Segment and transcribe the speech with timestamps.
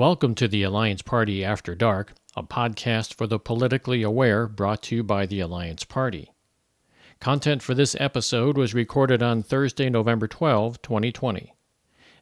[0.00, 4.96] Welcome to the Alliance Party After Dark, a podcast for the politically aware brought to
[4.96, 6.32] you by the Alliance Party.
[7.20, 11.52] Content for this episode was recorded on Thursday, November 12, 2020.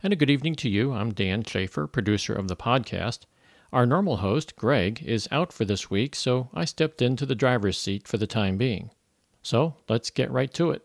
[0.03, 0.93] And a good evening to you.
[0.93, 3.27] I'm Dan Schaefer, producer of the podcast.
[3.73, 7.79] Our normal host, Greg, is out for this week, so I stepped into the driver's
[7.79, 8.91] seat for the time being.
[9.41, 10.83] So let's get right to it.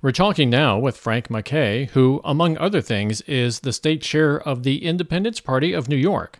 [0.00, 4.62] We're talking now with Frank MacKay, who, among other things, is the state chair of
[4.62, 6.38] the Independence Party of New York.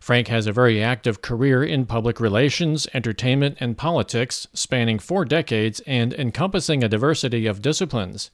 [0.00, 5.80] Frank has a very active career in public relations, entertainment, and politics, spanning four decades
[5.86, 8.30] and encompassing a diversity of disciplines.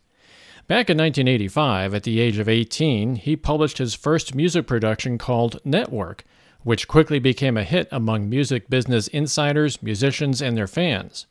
[0.67, 5.61] Back in 1985, at the age of 18, he published his first music production called
[5.65, 6.25] Network,
[6.65, 11.27] which quickly became a hit among music business insiders, musicians, and their fans.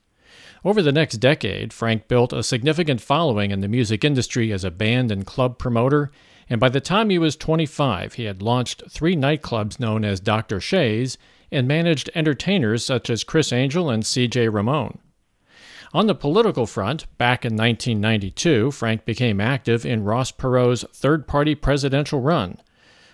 [0.66, 4.72] Over the next decade, Frank built a significant following in the music industry as a
[4.72, 6.10] band and club promoter,
[6.50, 10.60] and by the time he was 25, he had launched three nightclubs known as Dr.
[10.60, 11.20] Shay's
[11.52, 14.98] and managed entertainers such as Criss Angel and CJ Ramone.
[15.94, 21.54] On the political front, back in 1992, Frank became active in Ross Perot's third party
[21.54, 22.58] presidential run.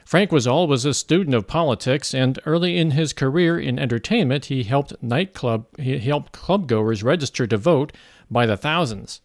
[0.06, 4.64] Frank was always a student of politics, and early in his career in entertainment, he
[4.64, 7.94] helped nightclub he helped clubgoers register to vote
[8.30, 9.22] by the thousands.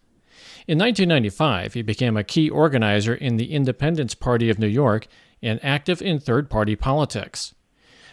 [0.67, 5.07] In 1995, he became a key organizer in the Independence Party of New York
[5.41, 7.53] and active in third-party politics.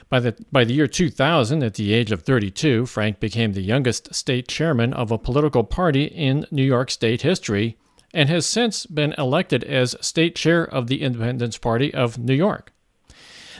[0.08, 4.14] By the, by the year 2000, at the age of 32, Frank became the youngest
[4.14, 7.76] state chairman of a political party in New York state history
[8.14, 12.72] and has since been elected as state chair of the Independence Party of New York.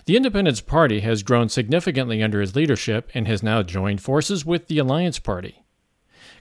[0.07, 4.69] The Independence Party has grown significantly under his leadership and has now joined forces with
[4.69, 5.65] the Alliance Party.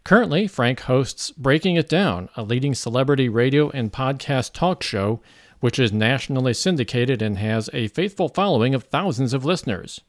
[0.05, 5.21] Currently, Frank hosts Breaking It Down, a leading celebrity radio and podcast talk show
[5.63, 10.01] which is nationally syndicated and has a faithful following of thousands of listeners.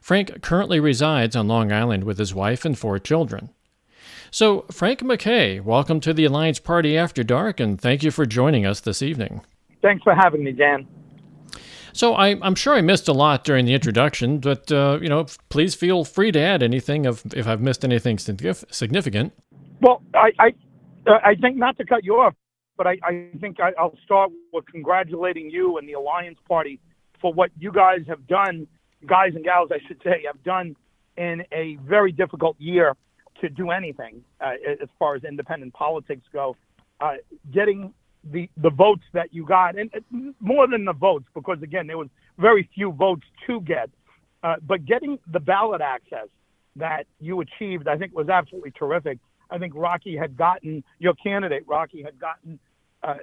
[0.00, 3.50] Frank currently resides on Long Island with his wife and four children.
[4.30, 8.66] So, Frank MacKay, welcome to the Alliance Party After Dark, and thank you for joining
[8.66, 9.40] us this evening.
[9.80, 10.86] Thanks for having me, Dan.
[11.94, 15.26] So I, am sure I missed a lot during the introduction, but uh, you know,
[15.48, 19.32] please feel free to add anything if, if I've missed anything significant.
[19.80, 20.46] Well, I, I,
[21.06, 22.34] uh, I think not to cut you off,
[22.76, 26.78] but I, I think I, will start with congratulating you and the Alliance Party
[27.20, 28.66] for what you guys have done,
[29.06, 30.76] guys and gals, I should say, have done
[31.16, 32.94] in a very difficult year
[33.40, 36.56] to do anything uh, as far as independent politics go.
[37.00, 37.14] Uh,
[37.52, 37.94] getting
[38.24, 39.90] the the votes that you got, and
[40.40, 43.88] more than the votes, because again there was very few votes to get,
[44.42, 46.26] uh, but getting the ballot access
[46.76, 49.18] that you achieved, I think, was absolutely terrific.
[49.50, 51.64] I think Rocky had gotten your candidate.
[51.66, 52.58] Rocky had gotten
[53.02, 53.14] uh,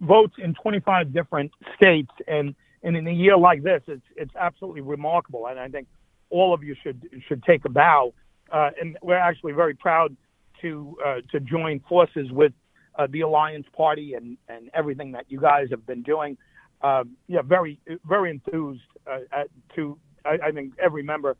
[0.00, 4.80] votes in 25 different states, and and in a year like this, it's it's absolutely
[4.80, 5.46] remarkable.
[5.46, 5.86] And I think
[6.30, 8.12] all of you should should take a bow
[8.50, 10.16] uh, and we're actually very proud
[10.60, 12.52] to uh, to join forces with
[12.98, 16.36] uh, the Alliance Party and, and everything that you guys have been doing.
[16.82, 19.98] Um, yeah, very very enthused at, to.
[20.24, 21.36] I, I, think every member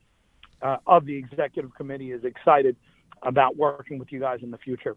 [0.87, 2.77] of the executive committee is excited
[3.23, 4.97] about working with you guys in the future.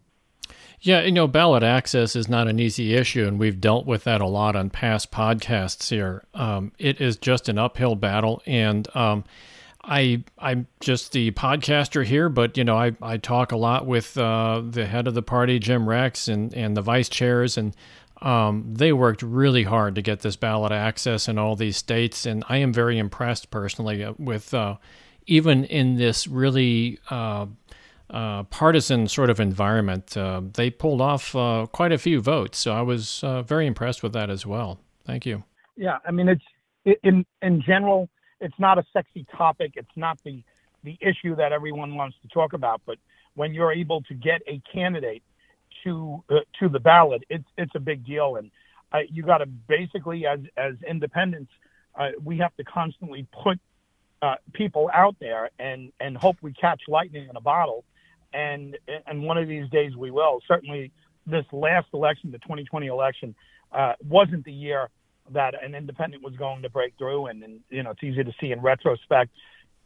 [0.80, 4.20] Yeah, you know, ballot access is not an easy issue, and we've dealt with that
[4.20, 6.24] a lot on past podcasts here.
[6.34, 9.24] Um, it is just an uphill battle, and um,
[9.86, 14.16] I I'm just the podcaster here, but you know I, I talk a lot with
[14.16, 17.76] uh, the head of the party, Jim Rex, and and the vice chairs, and
[18.22, 22.44] um, they worked really hard to get this ballot access in all these states, and
[22.48, 24.76] I am very impressed personally uh, with uh,
[25.26, 27.46] even in this really uh,
[28.10, 31.32] uh partisan sort of environment, uh, they pulled off
[31.72, 32.58] quite a few votes.
[32.58, 34.78] So I was very impressed with that as well.
[35.04, 35.44] Thank you.
[35.76, 36.44] Yeah, I mean it's
[37.02, 38.08] in in general
[38.44, 39.72] it's not a sexy topic.
[39.74, 40.44] It's not the
[40.84, 42.82] the issue that everyone wants to talk about.
[42.84, 42.98] But
[43.34, 45.22] when you're able to get a candidate
[45.82, 48.36] to uh, to the ballot, it's it's a big deal.
[48.36, 48.50] And
[48.92, 51.50] uh, you got to basically, as as independents,
[51.98, 53.58] uh, we have to constantly put
[54.20, 57.84] uh, people out there and and hope we catch lightning in a bottle.
[58.34, 58.76] And
[59.06, 60.40] and one of these days we will.
[60.46, 60.92] Certainly,
[61.26, 63.34] this last election, the 2020 election,
[63.72, 64.90] uh, wasn't the year
[65.32, 68.32] that an independent was going to break through, and, and you know it's easy to
[68.40, 69.30] see in retrospect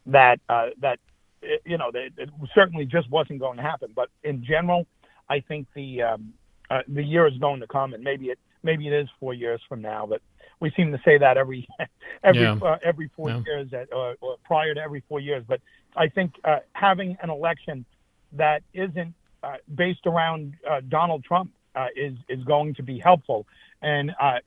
[0.05, 0.99] that uh, that
[1.41, 3.91] it, you know it, it, certainly just wasn't going to happen.
[3.95, 4.85] But in general,
[5.29, 6.33] I think the um,
[6.69, 9.61] uh, the year is going to come, and maybe it maybe it is four years
[9.67, 10.21] from now, but
[10.59, 11.67] we seem to say that every
[12.23, 12.57] every yeah.
[12.61, 13.41] uh, every four yeah.
[13.45, 15.43] years, that, or, or, prior to every four years.
[15.47, 15.61] But
[15.95, 17.85] I think uh, having an election
[18.33, 19.13] that isn't
[19.43, 23.47] uh, based around uh, Donald Trump uh, is is going to be helpful.
[23.81, 24.39] And uh,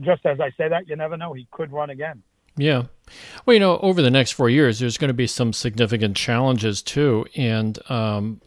[0.00, 1.32] just as I say that, you never know.
[1.32, 2.22] He could run again.
[2.56, 2.84] Yeah.
[3.44, 6.82] Well, you know, over the next four years, there's going to be some significant challenges
[6.82, 7.26] too.
[7.34, 8.40] And um,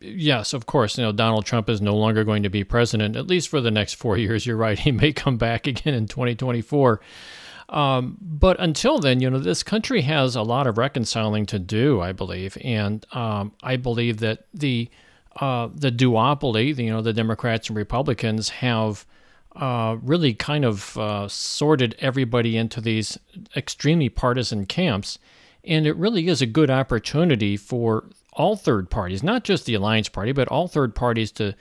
[0.00, 3.26] yes, of course, you know, Donald Trump is no longer going to be president, at
[3.26, 4.46] least for the next four years.
[4.46, 4.78] You're right.
[4.88, 7.00] He may come back again in 2024.
[7.70, 12.00] Um, but until then, you know, this country has a lot of reconciling to do,
[12.00, 12.56] I believe.
[12.62, 14.88] And um, I believe that the
[15.40, 19.06] uh, the duopoly, you know, the Democrats and Republicans have
[19.58, 23.18] uh, really kind of uh, sorted everybody into these
[23.56, 25.18] extremely partisan camps.
[25.64, 30.08] And it really is a good opportunity for all third parties, not just the Alliance
[30.08, 31.54] Party, but all third parties to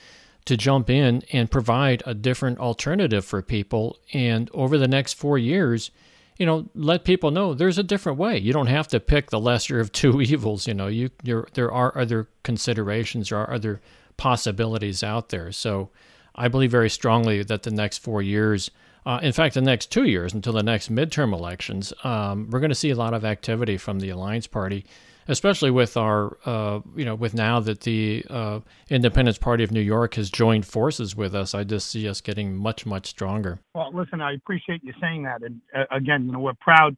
[0.46, 3.98] to jump in and provide a different alternative for people.
[4.14, 5.92] And over the next four years,
[6.38, 8.38] you know, let people know there's a different way.
[8.38, 10.66] You don't have to pick the lesser of two evils.
[10.66, 13.82] You know, you there are other considerations, there are other
[14.16, 15.52] possibilities out there.
[15.52, 15.90] So
[16.38, 18.69] I believe very strongly that the next four years,
[19.06, 22.69] uh, in fact, the next two years until the next midterm elections, um, we're going
[22.69, 24.86] to see a lot of activity from the Alliance Party,
[25.28, 29.81] especially with our, uh, you know, with now that the uh, Independence Party of New
[29.81, 31.56] York has joined forces with us.
[31.56, 33.60] I just see us getting much, much stronger.
[33.74, 36.95] Well, listen, I appreciate you saying that, and uh, again, you know, we're proud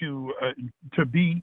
[0.00, 0.52] to uh,
[0.96, 1.42] to be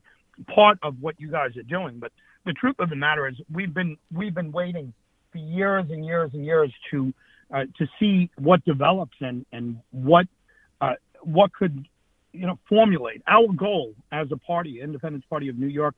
[0.54, 1.98] part of what you guys are doing.
[1.98, 2.12] But
[2.44, 4.92] the truth of the matter is, we've been we've been waiting
[5.30, 7.12] for years and years and years to
[7.52, 10.26] uh, to see what develops and and what
[10.80, 11.86] uh, what could
[12.32, 13.22] you know formulate.
[13.26, 15.94] Our goal as a party, Independence Party of New York,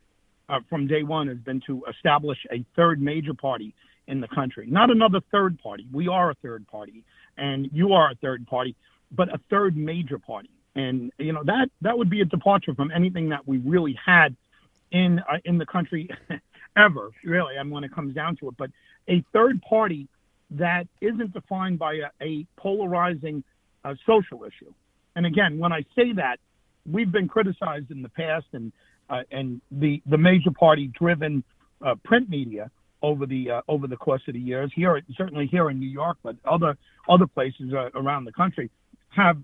[0.49, 3.75] uh, from day one has been to establish a third major party
[4.07, 5.87] in the country, not another third party.
[5.93, 7.05] We are a third party,
[7.37, 8.75] and you are a third party,
[9.13, 10.51] but a third major party.
[10.75, 14.37] And you know that that would be a departure from anything that we really had
[14.93, 16.09] in uh, in the country
[16.77, 17.59] ever, really.
[17.59, 18.71] I mean, when it comes down to it, but
[19.09, 20.09] a third party
[20.53, 23.45] that isn't defined by a, a polarizing
[23.85, 24.73] uh, social issue.
[25.17, 26.39] And again, when I say that,
[26.91, 28.73] we've been criticized in the past, and
[29.09, 31.45] uh, and the the major party driven
[31.85, 32.71] uh, print media
[33.03, 36.19] over the uh, over the course of the years here, certainly here in New York,
[36.23, 36.77] but other
[37.09, 38.71] other places uh, around the country
[39.09, 39.39] have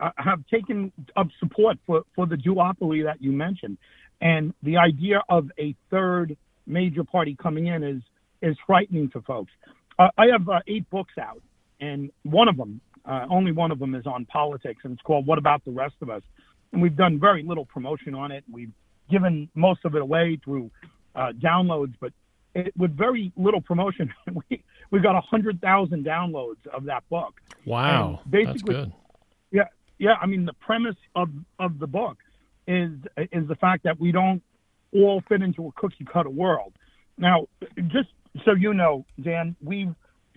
[0.00, 3.78] uh, have taken up support for for the duopoly that you mentioned,
[4.20, 6.36] and the idea of a third
[6.66, 8.02] major party coming in is
[8.40, 9.52] is frightening to folks.
[9.98, 11.42] Uh, I have uh, eight books out,
[11.80, 15.26] and one of them, uh, only one of them, is on politics, and it's called
[15.26, 16.22] "What About the Rest of Us."
[16.72, 18.44] And we've done very little promotion on it.
[18.50, 18.72] We've
[19.10, 20.70] given most of it away through
[21.14, 22.12] uh, downloads, but
[22.54, 24.12] it, with very little promotion,
[24.50, 27.40] we we got a hundred thousand downloads of that book.
[27.64, 28.92] Wow, that's good.
[29.50, 29.64] Yeah,
[29.98, 30.14] yeah.
[30.20, 32.18] I mean, the premise of of the book
[32.66, 34.42] is is the fact that we don't
[34.92, 36.72] all fit into a cookie cutter world.
[37.18, 37.46] Now,
[37.88, 38.08] just
[38.44, 39.94] so you know, Dan, we've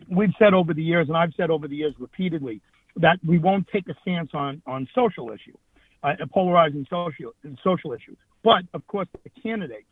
[0.09, 2.61] we've said over the years, and I've said over the years repeatedly,
[2.97, 5.57] that we won't take a stance on on social issues,
[6.03, 7.33] uh, polarizing social
[7.63, 8.17] social issues.
[8.43, 9.85] But of course, the candidate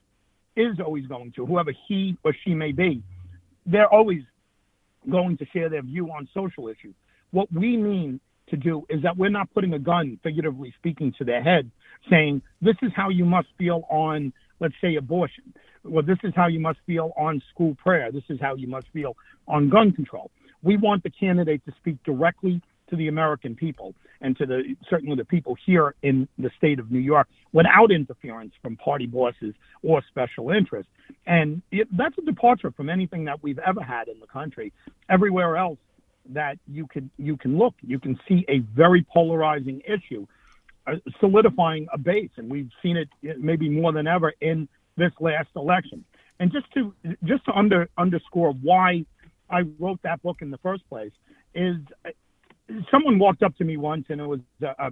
[0.55, 3.01] is always going to, whoever he or she may be,
[3.65, 4.21] they're always
[5.09, 6.93] going to share their view on social issues.
[7.31, 11.23] What we mean to do is that we're not putting a gun, figuratively speaking, to
[11.23, 11.71] their head,
[12.09, 15.53] saying this is how you must feel on, let's say, abortion
[15.83, 18.11] well, this is how you must feel on school prayer.
[18.11, 19.15] This is how you must feel
[19.47, 20.31] on gun control.
[20.61, 25.15] We want the candidate to speak directly to the American people and to the certainly
[25.15, 30.01] the people here in the state of New York without interference from party bosses or
[30.09, 30.91] special interests.
[31.25, 34.71] And it, that's a departure from anything that we've ever had in the country.
[35.09, 35.79] Everywhere else
[36.29, 40.25] that you can you can look, you can see a very polarizing issue
[40.85, 43.09] uh, solidifying a base, and we've seen it
[43.39, 46.03] maybe more than ever in this last election.
[46.39, 49.05] And just to just to under, underscore why
[49.49, 51.11] I wrote that book in the first place
[51.53, 51.77] is
[52.91, 54.91] someone walked up to me once and it was a, a,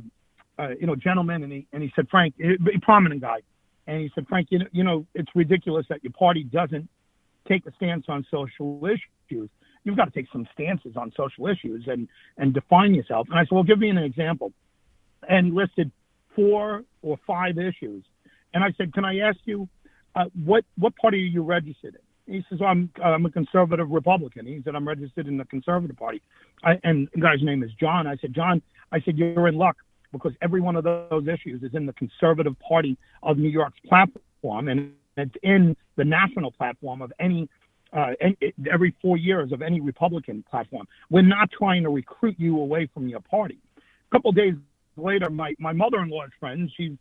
[0.63, 3.39] a you know gentleman and he and he said Frank a prominent guy.
[3.87, 6.87] And he said Frank you know, you know it's ridiculous that your party doesn't
[7.47, 9.49] take a stance on social issues.
[9.83, 13.27] You've got to take some stances on social issues and and define yourself.
[13.29, 14.53] And I said well give me an example.
[15.27, 15.91] And listed
[16.35, 18.03] four or five issues.
[18.53, 19.67] And I said can I ask you
[20.15, 22.33] uh, what what party are you registered in?
[22.33, 24.45] He says, well, I'm I'm a conservative Republican.
[24.45, 26.21] He said, I'm registered in the Conservative Party.
[26.63, 28.07] I, and the guy's name is John.
[28.07, 29.77] I said, John, I said, you're in luck
[30.11, 34.67] because every one of those issues is in the Conservative Party of New York's platform,
[34.67, 37.49] and it's in the national platform of any
[37.93, 38.11] uh,
[38.71, 40.87] every four years of any Republican platform.
[41.09, 43.57] We're not trying to recruit you away from your party.
[43.77, 44.53] A couple days
[44.95, 46.91] later, my, my mother-in-law's friend, she's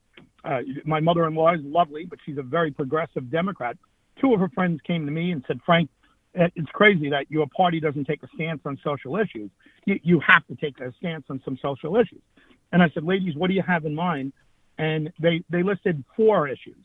[0.45, 3.77] uh, my mother-in-law is lovely, but she's a very progressive Democrat.
[4.21, 5.91] Two of her friends came to me and said, Frank,
[6.35, 9.51] it's crazy that your party doesn't take a stance on social issues.
[9.85, 12.23] You, you have to take a stance on some social issues.
[12.73, 14.33] And I said, ladies, what do you have in mind?
[14.79, 16.79] And they, they listed four issues.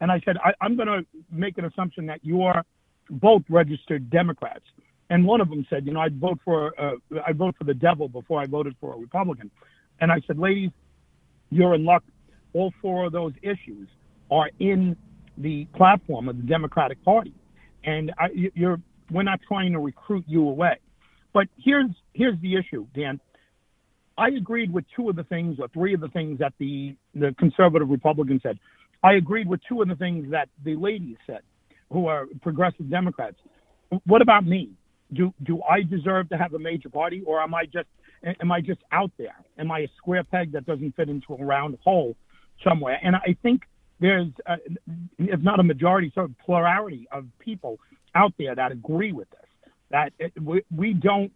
[0.00, 2.64] And I said, I, I'm going to make an assumption that you are
[3.08, 4.64] both registered Democrats.
[5.08, 6.94] And one of them said, you know, I'd vote for uh,
[7.26, 9.50] I'd vote for the devil before I voted for a Republican.
[10.00, 10.70] And I said, ladies,
[11.50, 12.04] you're in luck.
[12.52, 13.88] All four of those issues
[14.30, 14.96] are in
[15.38, 17.34] the platform of the Democratic Party,
[17.84, 18.80] and I, you're
[19.10, 20.78] we're not trying to recruit you away.
[21.32, 23.20] But here's here's the issue, Dan.
[24.18, 27.34] I agreed with two of the things, or three of the things that the the
[27.38, 28.58] conservative Republicans said.
[29.02, 31.40] I agreed with two of the things that the ladies said,
[31.90, 33.36] who are progressive Democrats.
[34.04, 34.70] What about me?
[35.12, 37.88] do do I deserve to have a major party, or am I just
[38.40, 39.36] am I just out there?
[39.58, 42.16] Am I a square peg that doesn't fit into a round hole
[42.62, 42.98] somewhere?
[43.02, 43.62] And I think
[44.00, 44.56] there's, a,
[45.18, 47.78] if not a majority, sort of plurality of people
[48.14, 49.40] out there that agree with this.
[49.90, 51.32] That it, we, we don't,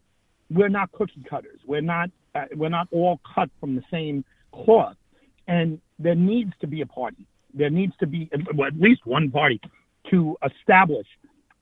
[0.51, 1.61] we're not cookie cutters.
[1.67, 4.97] We're not, uh, we're not all cut from the same cloth.
[5.47, 7.27] And there needs to be a party.
[7.53, 9.61] There needs to be well, at least one party
[10.11, 11.07] to establish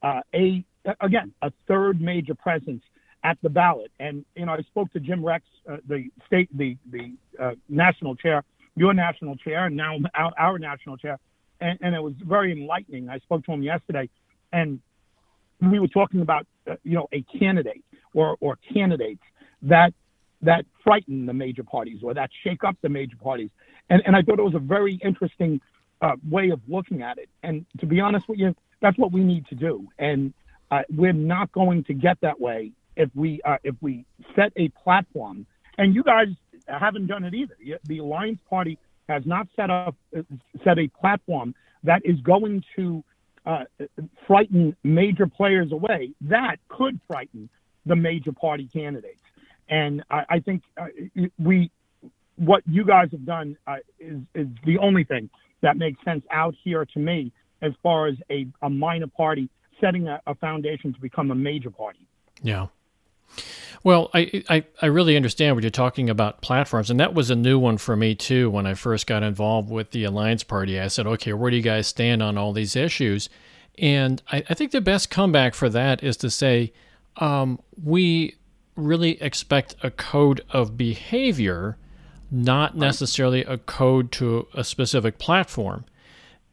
[0.03, 0.65] uh, a
[1.01, 2.83] again, a third major presence
[3.25, 3.91] at the ballot.
[4.01, 8.17] And you know, I spoke to Jim Rex, uh, the state, the the uh, national
[8.17, 8.43] chair,
[8.77, 11.19] your national chair, and now our, our national chair,
[11.61, 13.09] and, and, it was very enlightening.
[13.09, 14.09] I spoke to him yesterday,
[14.53, 14.81] and
[15.61, 19.23] we were talking about uh, you know a candidate or or candidates
[19.63, 19.95] that
[20.43, 23.51] that frighten the major parties or that shake up the major parties.
[23.91, 25.61] And and I thought it was a very interesting
[26.01, 27.29] uh, way of looking at it.
[27.43, 29.89] And to be honest with you, that's what we need to do.
[29.99, 30.35] And
[30.71, 34.69] uh, we're not going to get that way if we uh, if we set a
[34.71, 35.47] platform.
[35.79, 36.29] And you guys
[36.67, 37.55] haven't done it either.
[37.85, 38.79] The Alliance Party
[39.09, 39.97] has not set up
[40.65, 41.55] set a platform
[41.85, 43.03] that is going to
[43.45, 43.65] uh,
[44.27, 46.13] frighten major players away.
[46.21, 47.49] That could frighten
[47.87, 49.21] the major party candidates.
[49.69, 50.87] And I, I think uh,
[51.39, 51.71] we
[52.37, 56.55] what you guys have done uh, is is the only thing that makes sense out
[56.63, 59.49] here to me as far as a, a minor party
[59.81, 62.07] setting a, a foundation to become a major party.
[62.43, 62.67] Yeah.
[63.85, 67.35] Well, I, I, I really understand what you're talking about platforms, and that was a
[67.35, 68.49] new one for me too.
[68.49, 71.63] When I first got involved with the Alliance Party, I said, "Okay, where do you
[71.63, 73.29] guys stand on all these issues?"
[73.79, 76.73] And I, I think the best comeback for that is to say,
[77.17, 78.37] um, we
[78.77, 81.77] really expect a code of behavior,
[82.31, 85.85] not necessarily a code to a specific platform.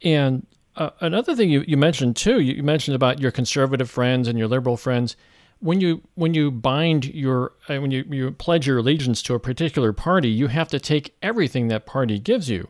[0.02, 0.46] And
[0.76, 4.38] uh, another thing you, you mentioned too, you, you mentioned about your conservative friends and
[4.38, 5.16] your liberal friends.
[5.60, 9.40] When you when you bind your uh, when you, you pledge your allegiance to a
[9.40, 12.68] particular party, you have to take everything that party gives you.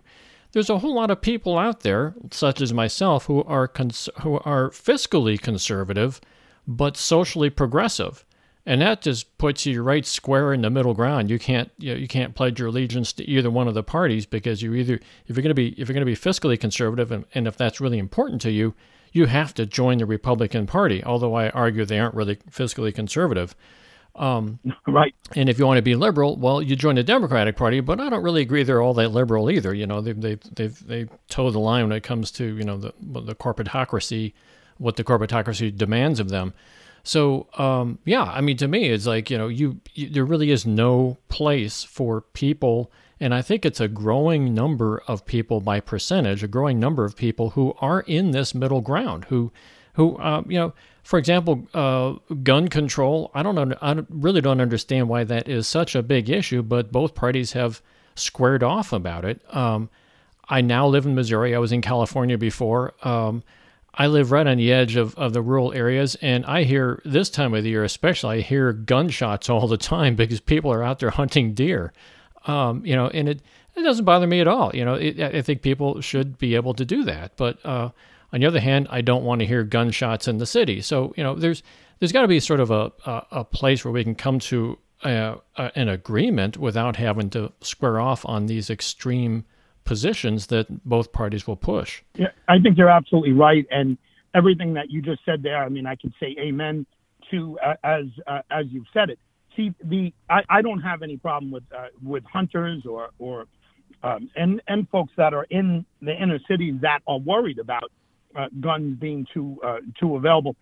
[0.52, 4.40] There's a whole lot of people out there, such as myself, who are cons- who
[4.40, 6.20] are fiscally conservative,
[6.66, 8.24] but socially progressive
[8.66, 11.30] and that just puts you right square in the middle ground.
[11.30, 14.26] You can't you, know, you can't pledge your allegiance to either one of the parties
[14.26, 17.10] because you either if you're going to be if you're going to be fiscally conservative
[17.10, 18.74] and, and if that's really important to you,
[19.12, 21.02] you have to join the Republican Party.
[21.04, 23.54] Although I argue they aren't really fiscally conservative.
[24.14, 25.14] Um, right.
[25.36, 27.80] And if you want to be liberal, well, you join the Democratic Party.
[27.80, 29.74] But I don't really agree they're all that liberal either.
[29.74, 32.76] You know, they they they they toe the line when it comes to you know
[32.76, 34.32] the the corporatocracy,
[34.78, 36.54] what the corporatocracy demands of them.
[37.02, 40.50] So, um, yeah, I mean, to me, it's like, you know, you, you, there really
[40.50, 42.92] is no place for people.
[43.20, 47.16] And I think it's a growing number of people by percentage, a growing number of
[47.16, 49.52] people who are in this middle ground, who,
[49.94, 50.72] who, uh, you know,
[51.02, 53.30] for example, uh, gun control.
[53.34, 53.76] I don't know.
[53.82, 57.82] I really don't understand why that is such a big issue, but both parties have
[58.14, 59.42] squared off about it.
[59.54, 59.90] Um,
[60.48, 61.54] I now live in Missouri.
[61.54, 62.94] I was in California before.
[63.02, 63.42] Um,
[63.94, 67.28] I live right on the edge of, of the rural areas, and I hear this
[67.28, 71.00] time of the year, especially, I hear gunshots all the time because people are out
[71.00, 71.92] there hunting deer.
[72.46, 73.42] Um, you know, and it,
[73.76, 74.70] it doesn't bother me at all.
[74.74, 77.36] You know, it, I think people should be able to do that.
[77.36, 77.90] But uh,
[78.32, 80.80] on the other hand, I don't want to hear gunshots in the city.
[80.80, 81.62] So, you know, there's
[81.98, 84.78] there's got to be sort of a, a, a, place where we can come to
[85.04, 89.44] a, an agreement without having to square off on these extreme
[89.84, 92.02] positions that both parties will push.
[92.14, 93.98] Yeah, I think you're absolutely right, and
[94.34, 95.62] everything that you just said there.
[95.62, 96.86] I mean, I could say amen
[97.30, 99.18] to uh, as uh, as you've said it.
[99.56, 103.46] See, the I, I don't have any problem with uh, with hunters or or
[104.02, 107.90] um, and and folks that are in the inner cities that are worried about
[108.36, 110.56] uh, guns being too uh, too available.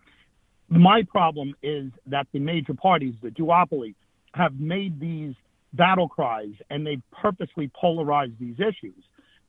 [0.68, 3.94] My problem is that the major parties, the duopoly,
[4.34, 5.34] have made these
[5.72, 9.02] battle cries and they've purposely polarized these issues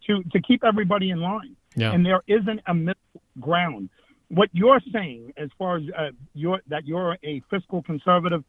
[0.08, 1.56] to to keep everybody in line.
[1.76, 1.92] Yeah.
[1.92, 3.90] And there isn't a middle ground.
[4.30, 8.44] What you're saying, as far as uh, you're, that you're a fiscal conservative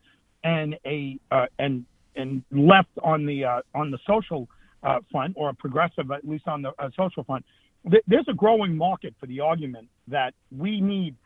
[0.44, 1.84] and a uh, and
[2.16, 4.48] and left on the uh, on the social
[4.82, 7.44] uh, front or a progressive at least on the uh, social front.
[7.90, 11.16] Th- there's a growing market for the argument that we need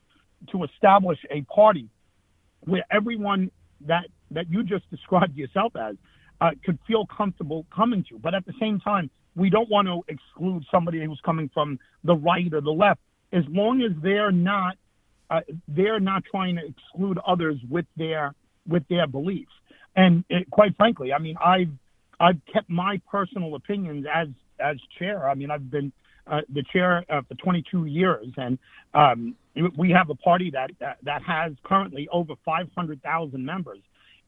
[0.53, 1.89] to establish a party
[2.61, 3.51] where everyone
[3.87, 5.97] that that you just described yourself as
[6.41, 8.19] uh, could feel comfortable coming to.
[8.19, 12.15] But at the same time, we don't want to exclude somebody who's coming from the
[12.15, 13.01] right or the left,
[13.33, 14.77] as long as they're not
[15.31, 18.35] uh, they're not trying to exclude others with their
[18.67, 19.53] with their beliefs.
[19.97, 21.71] And it, quite frankly, I mean, I've
[22.21, 24.29] I've kept my personal opinions as
[24.59, 25.29] as chair.
[25.29, 25.93] I mean, I've been
[26.27, 28.59] uh, the chair uh, for 22 years, and
[28.95, 29.35] um,
[29.77, 33.81] we have a party that that, that has currently over 500,000 members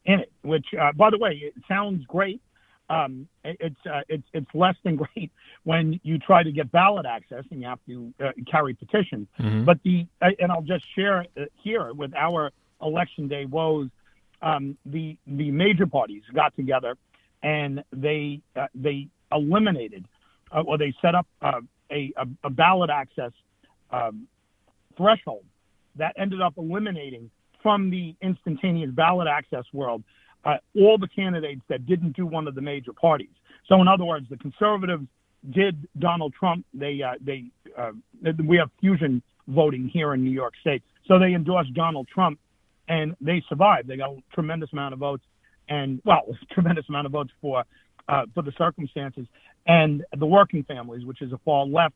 [0.05, 0.33] in it.
[0.43, 2.41] Which, uh, by the way, it sounds great.
[2.89, 5.33] Um, it, it's uh, it's it's less than great
[5.65, 9.27] when you try to get ballot access and you have to uh, carry petitions.
[9.41, 9.65] Mm-hmm.
[9.65, 11.27] But the and I'll just share
[11.63, 13.89] here with our election day woes.
[14.43, 16.97] Um, the the major parties got together
[17.43, 18.41] and they
[18.75, 20.05] they eliminated
[20.53, 22.13] or they set up a, a,
[22.45, 23.33] a ballot access
[23.91, 24.27] um,
[24.97, 25.45] threshold
[25.97, 27.31] that ended up eliminating
[27.63, 30.03] from the instantaneous ballot access world
[30.45, 33.35] uh, all the candidates that didn't do one of the major parties.
[33.69, 35.07] So, in other words, the conservatives
[35.51, 36.65] did Donald Trump.
[36.73, 37.45] They uh, they
[37.77, 37.93] uh,
[38.45, 42.39] we have fusion voting here in New York State, so they endorsed Donald Trump,
[42.89, 43.89] and they survived.
[43.89, 45.25] They got a tremendous amount of votes,
[45.69, 47.65] and well, tremendous amount of votes for
[48.09, 49.27] uh, for the circumstances
[49.67, 51.95] and the working families, which is a far left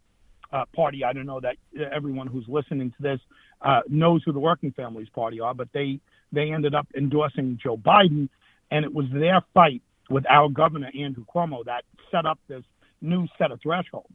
[0.52, 1.04] uh, party.
[1.04, 1.56] I don't know that
[1.92, 3.20] everyone who's listening to this
[3.62, 6.00] uh, knows who the Working Families Party are, but they
[6.32, 8.28] they ended up endorsing Joe Biden,
[8.70, 12.64] and it was their fight with our governor Andrew Cuomo that set up this
[13.00, 14.06] new set of threshold,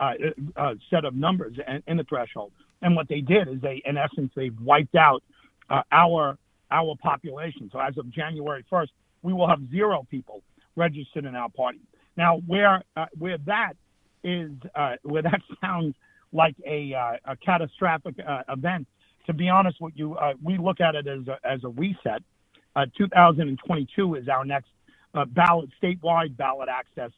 [0.00, 0.12] uh,
[0.56, 1.56] uh, set of numbers
[1.86, 2.52] in the threshold.
[2.82, 5.22] And what they did is they, in essence, they wiped out
[5.70, 6.38] uh, our
[6.70, 7.70] our population.
[7.72, 8.88] So as of January 1st,
[9.22, 10.42] we will have zero people
[10.76, 11.80] registered in our party.
[12.16, 13.74] Now, where uh, where that
[14.22, 15.94] is, uh, where that sounds
[16.32, 18.86] like a, uh, a catastrophic uh, event,
[19.26, 22.22] to be honest with you, uh, we look at it as a, as a reset.
[22.76, 24.68] Uh, 2022 is our next
[25.28, 27.10] ballot, statewide ballot access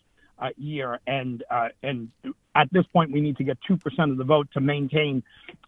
[0.56, 2.10] year, and uh, and
[2.54, 5.22] at this point, we need to get two percent of the vote to maintain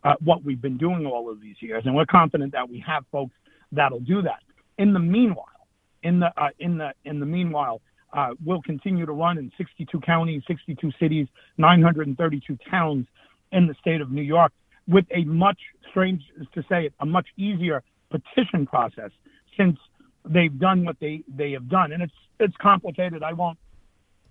[0.05, 3.05] uh, what we've been doing all of these years, and we're confident that we have
[3.13, 3.35] folks
[3.71, 4.43] that'll do that.
[4.79, 5.47] In the meanwhile,
[6.03, 7.81] in the uh, in the in the meanwhile,
[8.13, 13.07] uh, will continue to run in 62 counties, 62 cities, 932 towns
[13.53, 14.53] in the state of New York
[14.89, 15.59] with a much,
[15.91, 16.23] strange
[16.55, 19.11] to say it, a much easier petition process
[19.57, 19.79] since
[20.25, 21.93] they've done what they, they have done.
[21.93, 23.23] And it's, it's complicated.
[23.23, 23.59] I won't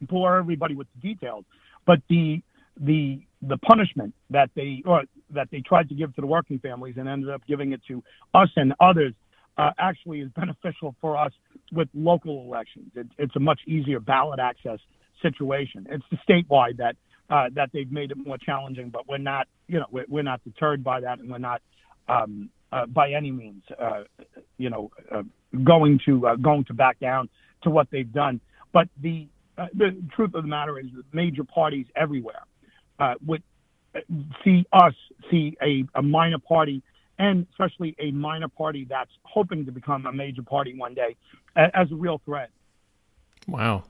[0.02, 1.46] bore everybody with the details,
[1.86, 2.42] but the,
[2.80, 6.96] the, the punishment that they, or that they tried to give to the working families
[6.98, 9.14] and ended up giving it to us and others
[9.58, 11.32] uh, actually is beneficial for us
[11.72, 12.92] with local elections.
[12.96, 14.80] It, it's a much easier ballot access
[15.22, 15.88] situation.
[15.90, 16.96] It's the statewide that
[17.30, 20.44] uh, that they've made it more challenging, but we're not, you know, we're, we're not
[20.44, 21.62] deterred by that, and we're not
[22.10, 24.04] um, uh, by any means, uh,
[24.58, 25.24] you know, uh,
[25.64, 27.30] going to uh, going to back down
[27.64, 28.42] to what they've done.
[28.74, 29.28] But the
[29.74, 32.44] the truth of the matter is, that major parties everywhere
[33.26, 33.44] would
[34.44, 34.94] see us
[35.30, 36.82] see a, a minor party
[37.20, 41.16] and especially a minor party that's hoping to become a major party one day
[41.56, 42.50] as a real threat.
[43.48, 43.84] Wow.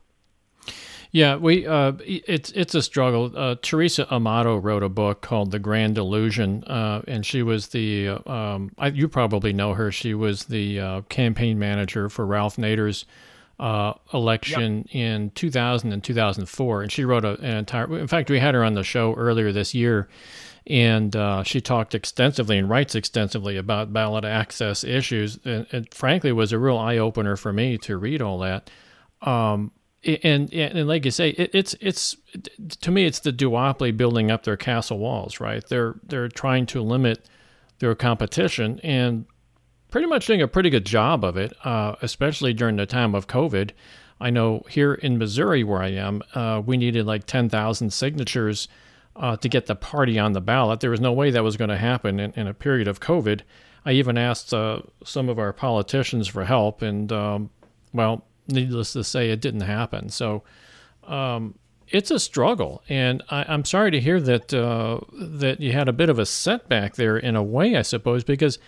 [1.14, 3.32] Yeah, we uh, it's it's a struggle.
[3.36, 8.10] Uh, Teresa Amato wrote a book called The Grand Illusion, uh, and she was the
[8.26, 9.92] um, I, you probably know her.
[9.92, 13.06] She was the uh, campaign manager for Ralph Nader's
[13.62, 14.96] uh, election yep.
[14.96, 17.98] in 2000 and 2004, and she wrote a, an entire.
[17.98, 20.10] In fact, we had her on the show earlier this year
[20.68, 25.40] and uh, she talked extensively and writes extensively about ballot access issues.
[25.44, 28.70] And it frankly was a real eye opener for me to read all that.
[29.22, 29.72] Um,
[30.04, 32.18] and, and like you say, it, it's it's
[32.80, 35.64] to me it's the duopoly building up their castle walls, right?
[35.68, 37.30] They're they're trying to limit
[37.80, 39.26] their competition and
[39.92, 43.28] pretty much doing a pretty good job of it, uh, especially during the time of
[43.28, 43.72] COVID.
[44.20, 48.68] I know here in Missouri, where I am, uh, we needed like 10,000 signatures
[49.16, 50.80] uh, to get the party on the ballot.
[50.80, 53.42] There was no way that was going to happen in, in, a period of COVID.
[53.86, 57.50] I even asked uh, some of our politicians for help, and um,
[57.94, 60.10] well, needless to say, it didn't happen.
[60.10, 60.44] So
[61.04, 61.56] um,
[61.90, 65.94] it's a struggle, and I, am sorry to hear that uh, that you had a
[65.94, 68.60] bit of a setback there in a way, I suppose, because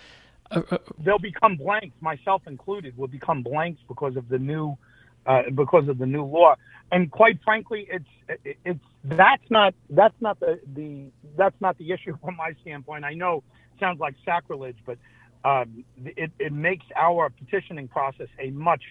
[0.99, 4.77] they'll become blanks, myself included, will become blanks because of the new
[5.25, 6.55] uh, because of the new law.
[6.91, 12.17] And quite frankly, it's it's that's not that's not the, the that's not the issue
[12.23, 13.05] from my standpoint.
[13.05, 14.97] I know it sounds like sacrilege, but
[15.45, 18.81] um, it, it makes our petitioning process a much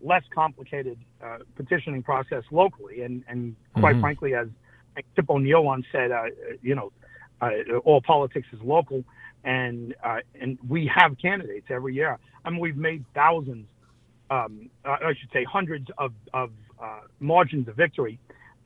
[0.00, 3.02] less complicated uh, petitioning process locally.
[3.02, 4.00] And, and quite Mhm.
[4.00, 4.48] frankly, as
[5.14, 6.24] Tip O'Neill once said, uh,
[6.62, 6.92] you know,
[7.40, 7.50] uh,
[7.84, 9.04] all politics is local,
[9.46, 12.18] and uh, and we have candidates every year.
[12.44, 13.66] I mean, we've made thousands,
[14.28, 16.50] um, uh, I should say, hundreds of of
[16.82, 18.18] uh, margins of victory,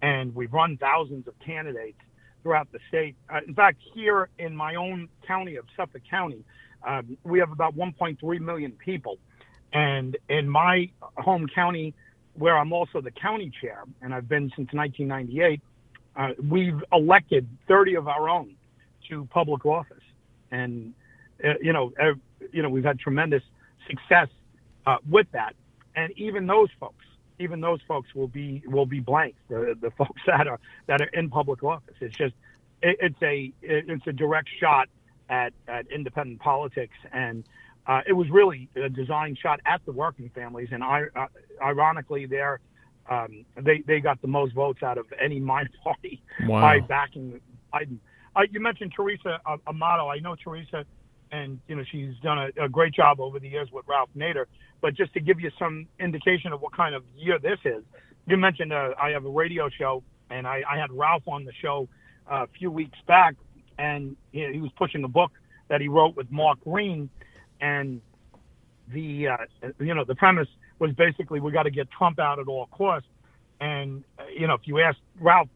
[0.02, 1.98] and we've run thousands of candidates
[2.42, 3.14] throughout the state.
[3.32, 6.42] Uh, in fact, here in my own county of Suffolk County,
[6.86, 9.18] um, we have about 1.3 million people,
[9.74, 10.88] and in my
[11.18, 11.92] home county,
[12.34, 15.60] where I'm also the county chair, and I've been since 1998,
[16.16, 18.54] uh, we've elected 30 of our own
[19.10, 20.02] to public office,
[20.50, 20.94] and
[21.44, 22.12] uh, you know, uh,
[22.52, 23.42] you know, we've had tremendous
[23.88, 24.28] success
[24.86, 25.54] uh, with that,
[25.96, 27.04] and even those folks,
[27.38, 29.38] even those folks will be will be blanks.
[29.48, 31.94] The the folks that are that are in public office.
[32.00, 32.34] It's just
[32.82, 34.88] it, it's a it, it's a direct shot
[35.28, 37.44] at at independent politics, and
[37.86, 40.68] uh, it was really a design shot at the working families.
[40.72, 41.26] And I, uh,
[41.62, 42.60] ironically, they're
[43.08, 46.60] um, they they got the most votes out of any minor party Wow.
[46.60, 47.40] by backing
[47.72, 47.98] Biden.
[48.36, 50.08] Uh, you mentioned Teresa Amato.
[50.08, 50.84] I know Teresa,
[51.32, 54.44] and you know she's done a, a great job over the years with Ralph Nader.
[54.80, 57.82] But just to give you some indication of what kind of year this is,
[58.26, 61.52] you mentioned uh, I have a radio show, and I, I had Ralph on the
[61.60, 61.88] show
[62.30, 63.34] uh, a few weeks back,
[63.78, 65.32] and he, he was pushing a book
[65.68, 67.10] that he wrote with Mark Green,
[67.60, 68.00] and
[68.92, 69.36] the uh,
[69.80, 73.08] you know the premise was basically we got to get Trump out at all costs,
[73.60, 75.48] and uh, you know if you ask Ralph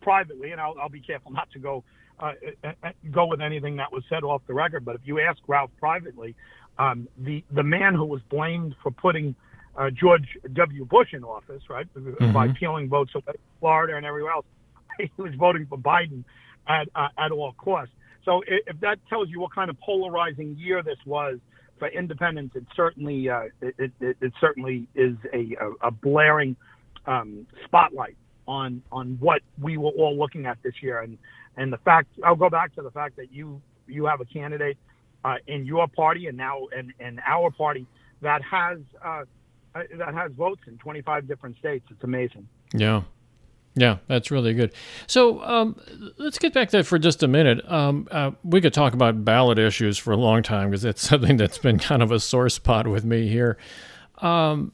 [0.00, 1.84] privately, and I'll, I'll be careful not to go
[2.20, 2.32] uh,
[2.64, 5.38] uh, uh, go with anything that was said off the record, but if you ask
[5.46, 6.34] Ralph privately,
[6.78, 9.34] um, the the man who was blamed for putting
[9.76, 10.84] uh, George W.
[10.84, 11.86] Bush in office, right,
[12.32, 14.46] by peeling votes away Florida and everywhere else,
[14.98, 16.24] he was voting for Biden
[16.68, 17.94] at uh, at all costs.
[18.24, 21.38] So if that tells you what kind of polarizing year this was
[21.78, 26.56] for independents, it certainly uh, it, it, it it certainly is a a, a blaring
[27.06, 31.18] um, spotlight on on what we were all looking at this year, and
[31.56, 34.78] and the fact I'll go back to the fact that you you have a candidate
[35.24, 37.86] uh, in your party and now in, in our party
[38.20, 39.24] that has uh,
[39.74, 41.86] uh, that has votes in 25 different states.
[41.90, 42.48] It's amazing.
[42.74, 43.02] Yeah.
[43.74, 44.74] Yeah, that's really good.
[45.06, 45.80] So um,
[46.18, 47.64] let's get back to that for just a minute.
[47.70, 51.38] Um, uh, we could talk about ballot issues for a long time because it's something
[51.38, 53.56] that's been kind of a sore spot with me here.
[54.18, 54.72] Um,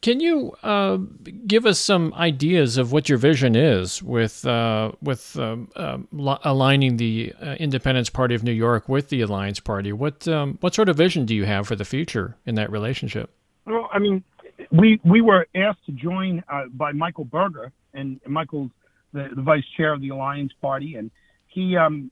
[0.00, 0.98] can you uh,
[1.46, 6.38] give us some ideas of what your vision is with uh, with um, um, li-
[6.44, 9.92] aligning the uh, Independence Party of New York with the Alliance Party?
[9.92, 13.30] What um, what sort of vision do you have for the future in that relationship?
[13.66, 14.22] Well, I mean,
[14.70, 18.70] we we were asked to join uh, by Michael Berger, and Michael's
[19.12, 21.10] the, the vice chair of the Alliance Party, and
[21.48, 22.10] he um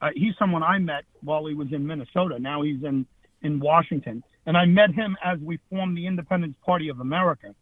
[0.00, 2.38] uh, he's someone I met while he was in Minnesota.
[2.38, 3.06] Now he's in
[3.42, 7.54] in Washington, and I met him as we formed the Independence Party of America,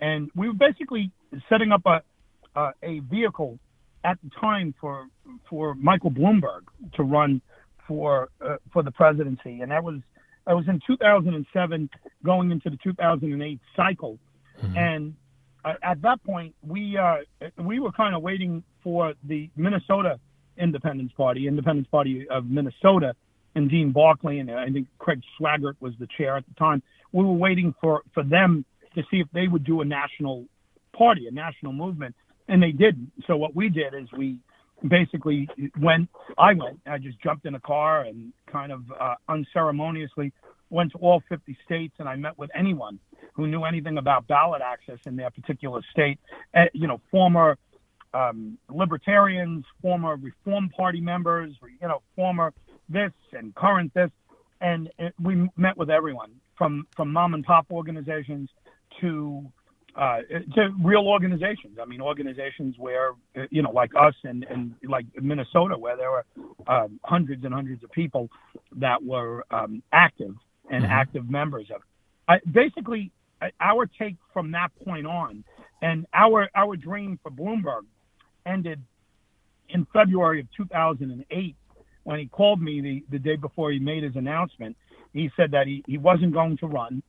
[0.00, 1.10] and we were basically
[1.48, 2.02] setting up a
[2.54, 3.58] uh, a vehicle
[4.04, 5.06] at the time for
[5.48, 6.62] for Michael Bloomberg
[6.94, 7.40] to run
[7.86, 10.00] for uh, for the presidency, and that was
[10.46, 11.90] that was in 2007,
[12.24, 14.18] going into the 2008 cycle,
[14.76, 15.14] and
[15.64, 17.18] uh, at that point we uh,
[17.58, 20.18] we were kind of waiting for the Minnesota
[20.56, 23.14] Independence Party, Independence Party of Minnesota,
[23.54, 26.82] and Dean Barkley, and I think Craig Swaggart was the chair at the time.
[27.12, 30.46] We were waiting for for them to see if they would do a national
[30.96, 32.14] party, a national movement,
[32.48, 33.12] and they didn't.
[33.26, 34.38] So what we did is we
[34.86, 35.48] basically
[35.80, 36.08] went.
[36.38, 36.80] I went.
[36.86, 40.32] I just jumped in a car and kind of uh, unceremoniously
[40.70, 42.98] went to all 50 states, and I met with anyone
[43.34, 46.18] who knew anything about ballot access in their particular state.
[46.54, 47.58] Uh, you know, former
[48.14, 52.52] um, libertarians, former Reform Party members, you know, former
[52.92, 54.10] this and current this,
[54.60, 58.50] and it, we met with everyone from from mom and pop organizations
[59.00, 59.44] to
[59.96, 60.18] uh,
[60.54, 61.78] to real organizations.
[61.80, 66.10] I mean, organizations where uh, you know, like us and and like Minnesota, where there
[66.10, 66.24] were
[66.66, 68.30] um, hundreds and hundreds of people
[68.76, 70.34] that were um, active
[70.70, 71.76] and active members of.
[71.76, 71.82] It.
[72.28, 73.10] I, basically,
[73.60, 75.44] our take from that point on,
[75.82, 77.82] and our our dream for Bloomberg
[78.46, 78.80] ended
[79.68, 81.56] in February of 2008
[82.04, 84.76] when he called me the, the day before he made his announcement.
[85.12, 87.02] He said that he, he wasn't going to run,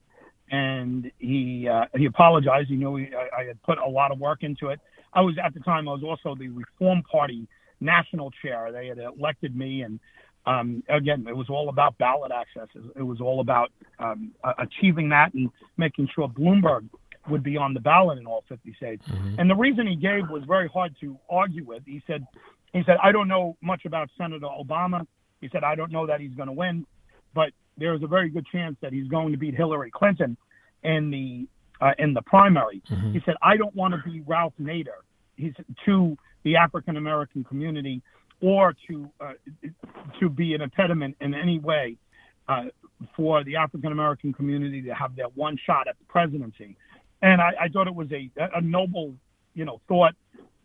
[0.52, 2.70] and he uh, he apologized.
[2.70, 4.80] He knew he, I, I had put a lot of work into it.
[5.14, 7.48] I was at the time I was also the Reform Party
[7.80, 8.72] national chair.
[8.72, 10.00] They had elected me, and
[10.46, 12.68] um, again, it was all about ballot access.
[12.96, 16.90] It was all about um, uh, achieving that and making sure Bloomberg
[17.30, 19.04] would be on the ballot in all 50 states.
[19.40, 21.84] And the reason he gave was very hard to argue with.
[21.86, 22.28] He said,
[22.74, 25.06] he said, I don't know much about Senator Obama.
[25.42, 26.86] He said, I don't know that he's going to win,
[27.34, 30.38] but there's a very good chance that he's going to beat Hillary Clinton
[30.84, 31.48] in the
[31.82, 32.82] uh, in the primary.
[32.90, 33.14] Mm-hmm.
[33.14, 35.02] He said, "I don't want to be Ralph Nader."
[35.36, 35.54] He's
[35.86, 38.02] to the African American community
[38.42, 39.34] or to uh,
[40.20, 41.98] to be an impediment in any way
[42.48, 42.66] uh,
[43.16, 46.78] for the African American community to have their one shot at the presidency.
[47.22, 49.16] And I, I thought it was a, a noble,
[49.54, 50.14] you know, thought,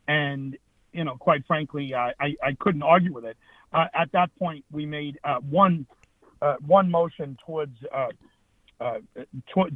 [0.08, 0.56] and
[0.98, 3.37] you know, quite frankly, I, I, I couldn't argue with it.
[3.72, 5.87] Uh, at that point, we made uh, one
[6.42, 8.08] uh, one motion towards uh,
[8.80, 8.98] uh,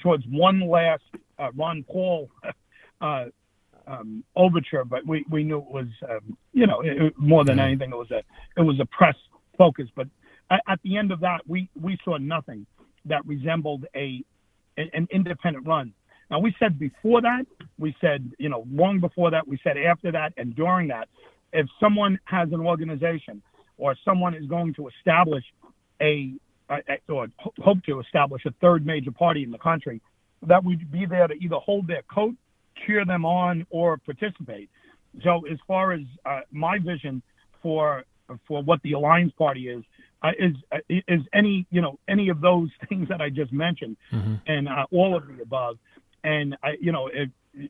[0.01, 1.05] towards one last
[1.39, 2.29] uh, Ron Paul
[3.01, 3.27] uh,
[3.87, 7.91] um, overture, but we, we knew it was um, you know it, more than anything
[7.93, 8.23] it was a
[8.57, 9.17] it was a press
[9.57, 9.87] focus.
[9.95, 10.09] But
[10.51, 12.67] at, at, the end of that, we we saw nothing
[13.05, 14.25] that resembled a
[14.77, 15.93] an independent run.
[16.33, 17.47] Now we said before that,
[17.79, 21.09] we said you know long before that, we said after that, and during that,
[21.53, 23.43] if someone has an organization
[23.77, 25.45] or someone is going to establish
[26.01, 26.33] a
[27.07, 30.01] or hope to establish a third major party in the country,
[30.47, 32.35] that we'd be there to either hold their coat,
[32.87, 34.71] cheer them on, or participate.
[35.23, 37.23] So, as far as uh, my vision
[37.63, 38.05] for
[38.49, 39.85] for what the Alliance Party is,
[40.23, 43.99] uh, is uh, is any you know any of those things that I just mentioned,
[44.11, 44.37] mm-hmm.
[44.47, 45.77] and uh, all of the above,
[46.25, 47.09] and I you know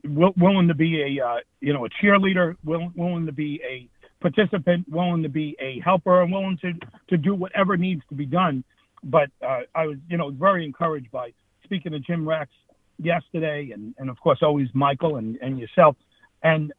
[0.05, 3.88] willing to be a uh, you know a cheerleader, willing willing to be a
[4.21, 6.73] participant, willing to be a helper, and willing to
[7.09, 8.65] to do whatever needs to be done.
[9.05, 11.33] But uh, I was, you know, very encouraged by
[11.65, 12.51] speaking to Jim Rex
[12.99, 15.97] yesterday, and, and of course always Michael and, and yourself,
[16.43, 16.73] and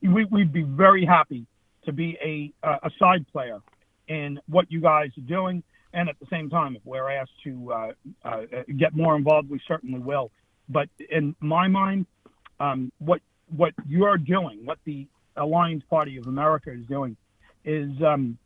[0.00, 1.46] we, we'd be very happy
[1.84, 3.60] to be a a side player
[4.08, 7.72] in what you guys are doing, and at the same time, if we're asked to
[7.72, 7.92] uh,
[8.24, 8.42] uh,
[8.78, 10.30] get more involved, we certainly will.
[10.70, 12.06] But in my mind,
[12.60, 13.20] um, what
[13.54, 15.06] what you're doing, what the
[15.36, 17.16] Alliance Party of America is doing,
[17.64, 18.38] is um,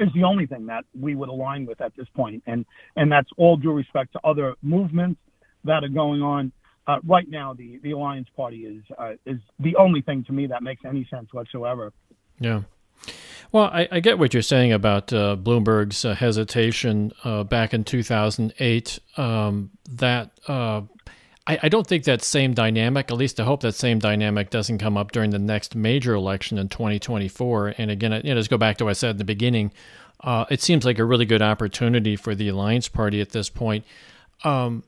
[0.00, 3.30] is the only thing that we would align with at this point, and and that's
[3.36, 5.20] all due respect to other movements
[5.64, 6.52] that are going on.
[6.86, 10.48] Uh, right now, the the Alliance Party is uh, is the only thing to me
[10.48, 11.92] that makes any sense whatsoever.
[12.40, 12.62] Yeah.
[13.52, 17.84] Well, I, I get what you're saying about uh, Bloomberg's uh, hesitation uh, back in
[17.84, 18.98] 2008.
[19.18, 20.82] Um, that uh,
[21.46, 24.78] I, I, don't think that same dynamic, at least I hope that same dynamic doesn't
[24.78, 27.74] come up during the next major election in 2024.
[27.78, 29.72] And again, you know, let's go back to what I said in the beginning.
[30.20, 33.84] Uh, it seems like a really good opportunity for the Alliance Party at this point.
[34.44, 34.84] Um,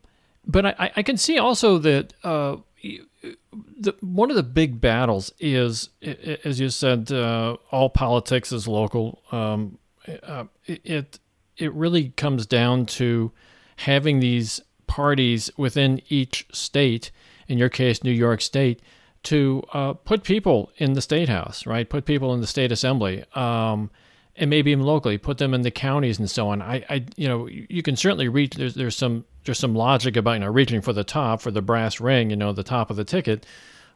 [0.46, 5.88] but I, I, can see also that uh, the, one of the big battles is,
[6.02, 9.22] as you said, uh, all politics is local.
[9.32, 9.78] Um,
[10.22, 11.18] uh, it
[11.56, 13.32] it really comes down to
[13.76, 17.10] having these parties within each state,
[17.48, 18.80] in your case, New York State,
[19.24, 21.88] to uh, put people in the state house, right?
[21.88, 23.90] Put people in the state assembly, um,
[24.36, 26.60] and maybe even locally, put them in the counties and so on.
[26.60, 28.54] I, I, you know, you can certainly reach.
[28.54, 31.62] There's, there's some, there's some logic about you know reaching for the top, for the
[31.62, 33.46] brass ring, you know, the top of the ticket,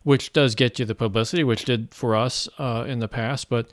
[0.02, 3.50] which does get you the publicity, which did for us uh, in the past.
[3.50, 3.70] But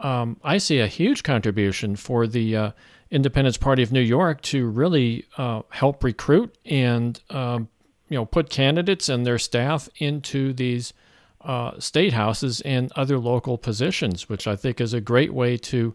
[0.00, 2.70] um, I see a huge contribution for the uh,
[3.10, 7.68] Independence Party of New York to really uh, help recruit and um,
[8.08, 10.92] you know put candidates and their staff into these
[11.40, 15.94] uh, state houses and other local positions, which I think is a great way to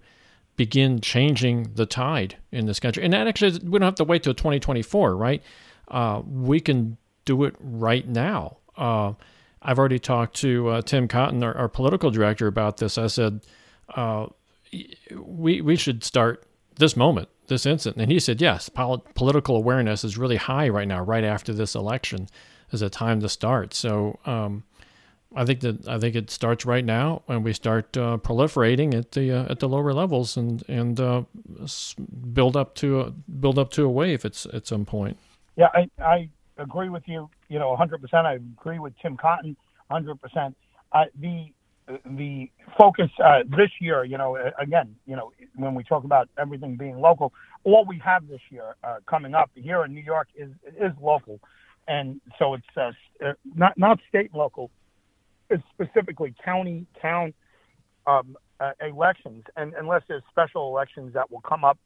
[0.55, 3.03] begin changing the tide in this country.
[3.03, 5.41] And that actually, we don't have to wait till 2024, right?
[5.87, 8.57] Uh, we can do it right now.
[8.77, 9.13] Uh,
[9.61, 12.97] I've already talked to uh, Tim Cotton, our, our, political director, about this.
[12.97, 13.41] I said
[13.95, 14.27] uh,
[15.15, 16.45] we we should start
[16.77, 17.97] this moment, this instant.
[17.97, 21.75] And he said, yes, pol- political awareness is really high right now, right after this
[21.75, 22.27] election,
[22.71, 23.73] is a time to start.
[23.73, 24.63] So um,
[25.35, 29.11] I think that I think it starts right now when we start uh, proliferating at
[29.11, 31.23] the uh, at the lower levels and and uh,
[32.33, 35.17] build up to a, build up to a wave at at some point.
[35.55, 37.29] Yeah, I, I agree with you.
[37.49, 38.25] You know, 100%.
[38.25, 39.55] I agree with Tim Cotton,
[39.91, 40.55] 100%.
[40.91, 41.51] Uh, the
[42.05, 46.75] the focus uh, this year, you know, again, you know, when we talk about everything
[46.77, 50.49] being local, all we have this year uh, coming up here in New York is
[50.79, 51.39] is local,
[51.87, 52.91] and so it's uh,
[53.25, 54.71] uh not not state and local,
[55.49, 57.33] it's specifically county, town
[58.07, 61.77] um, uh, elections, and unless there's special elections that will come up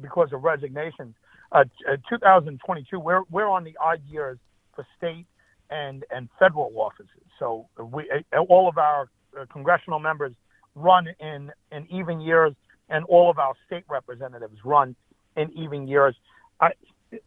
[0.00, 1.14] because of resignations.
[1.52, 1.64] Uh,
[2.08, 4.38] 2022, we're we're on the odd years
[4.74, 5.26] for state
[5.70, 8.08] and and federal offices, so we
[8.48, 9.08] all of our
[9.52, 10.32] congressional members
[10.74, 12.54] run in, in even years,
[12.88, 14.94] and all of our state representatives run
[15.36, 16.14] in even years.
[16.60, 16.70] I,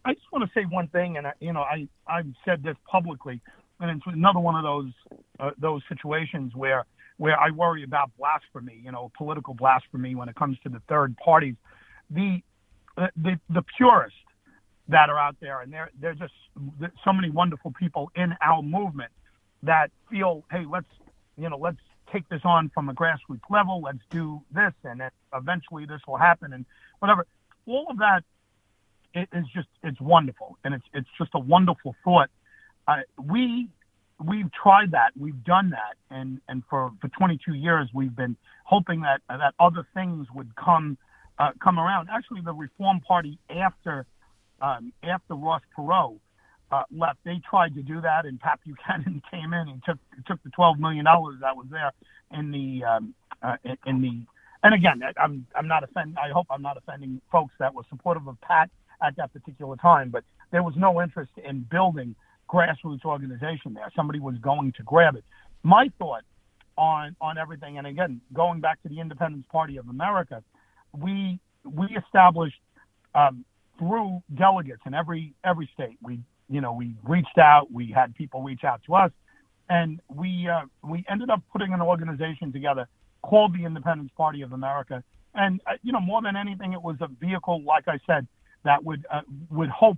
[0.03, 2.75] I just want to say one thing, and I, you know, I I've said this
[2.89, 3.41] publicly,
[3.79, 4.91] and it's another one of those
[5.39, 6.85] uh, those situations where
[7.17, 11.15] where I worry about blasphemy, you know, political blasphemy when it comes to the third
[11.17, 11.55] parties.
[12.09, 12.41] The
[12.97, 14.15] uh, the the purist
[14.87, 16.33] that are out there, and there there's just
[17.03, 19.11] so many wonderful people in our movement
[19.63, 20.87] that feel, hey, let's
[21.37, 21.77] you know let's
[22.11, 23.81] take this on from a grassroots level.
[23.81, 25.01] Let's do this, and
[25.33, 26.65] eventually this will happen, and
[26.99, 27.25] whatever.
[27.67, 28.23] All of that
[29.15, 32.29] is just it's wonderful, and it's it's just a wonderful thought.
[32.87, 33.69] Uh, we
[34.23, 39.01] we've tried that, we've done that, and and for for 22 years we've been hoping
[39.01, 40.97] that that other things would come
[41.39, 42.09] uh, come around.
[42.11, 44.05] Actually, the Reform Party after
[44.61, 46.19] um, after Ross Perot
[46.71, 49.97] uh, left, they tried to do that, and Pat Buchanan came in and took
[50.27, 51.91] took the 12 million dollars that was there
[52.31, 54.21] in the um, uh, in the.
[54.63, 56.15] And again, I'm I'm not offending.
[56.17, 58.69] I hope I'm not offending folks that were supportive of Pat
[59.05, 62.15] at that particular time, but there was no interest in building
[62.49, 63.91] grassroots organization there.
[63.95, 65.23] Somebody was going to grab it.
[65.63, 66.23] My thought
[66.77, 70.43] on on everything, and again, going back to the Independence Party of America,
[70.97, 72.59] we we established
[73.13, 73.45] um,
[73.77, 75.97] through delegates in every every state.
[76.01, 77.71] We you know we reached out.
[77.71, 79.11] We had people reach out to us,
[79.69, 82.87] and we uh, we ended up putting an organization together
[83.21, 85.03] called the Independence Party of America.
[85.33, 88.27] And uh, you know more than anything, it was a vehicle, like I said,
[88.63, 89.97] that would uh, would hope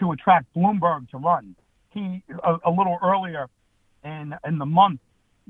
[0.00, 1.56] to attract Bloomberg to run.
[1.90, 3.46] He a, a little earlier
[4.04, 5.00] in in the month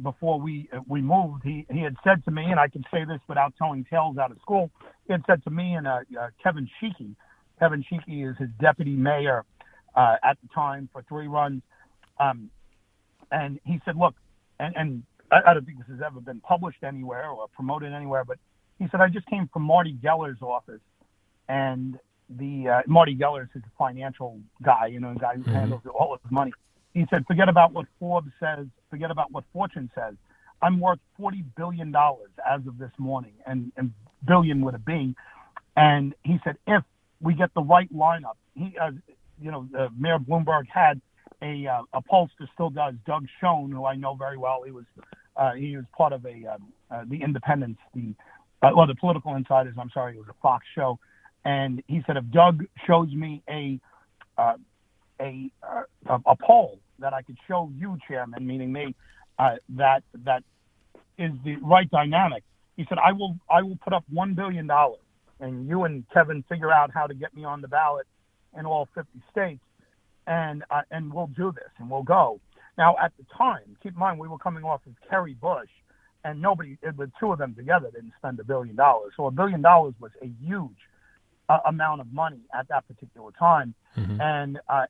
[0.01, 3.21] before we we moved, he he had said to me, and I can say this
[3.29, 4.71] without telling tales out of school.
[5.07, 7.14] He had said to me and uh, uh, Kevin Sheekey.
[7.59, 9.45] Kevin Sheekey is his deputy mayor
[9.94, 11.62] uh, at the time for three runs,
[12.18, 12.50] um,
[13.31, 14.14] and he said, "Look,"
[14.59, 18.24] and, and I, I don't think this has ever been published anywhere or promoted anywhere,
[18.24, 18.38] but
[18.78, 20.81] he said, "I just came from Marty Geller's office,
[21.48, 25.52] and the uh, Marty Geller is a financial guy, you know, a guy who mm-hmm.
[25.52, 26.52] handles all of his money."
[26.94, 30.14] He said, forget about what Forbes says, forget about what Fortune says.
[30.61, 33.92] I'm worth $40 billion as of this morning, and, and
[34.26, 35.14] billion with a B.
[35.76, 36.85] And he said, if
[37.20, 38.90] we get the right lineup, he, uh,
[39.42, 41.00] you know, uh, Mayor Bloomberg had
[41.42, 44.62] a, uh, a pollster, still does, Doug Schoen, who I know very well.
[44.64, 44.85] He was,
[45.37, 48.14] uh, he was part of a, um, uh, the Independence, the,
[48.62, 50.98] uh, well, the Political Insiders, I'm sorry, it was a Fox show.
[51.44, 53.81] And he said, if Doug shows me a,
[54.38, 54.55] uh,
[55.20, 58.94] a, uh, a poll that I could show you, Chairman, meaning me,
[59.38, 60.44] uh, that that
[61.18, 62.44] is the right dynamic.
[62.76, 65.00] He said, I will I will put up one billion dollars,
[65.40, 68.07] and you and Kevin figure out how to get me on the ballot
[68.59, 69.62] in all 50 states,
[70.27, 72.41] and uh, and we'll do this and we'll go.
[72.79, 75.69] Now, at the time, keep in mind we were coming off of Kerry Bush,
[76.25, 79.12] and nobody, the two of them together, didn't spend a billion dollars.
[79.17, 80.71] So a billion dollars was a huge
[81.49, 84.21] uh, amount of money at that particular time, mm-hmm.
[84.21, 84.87] and uh,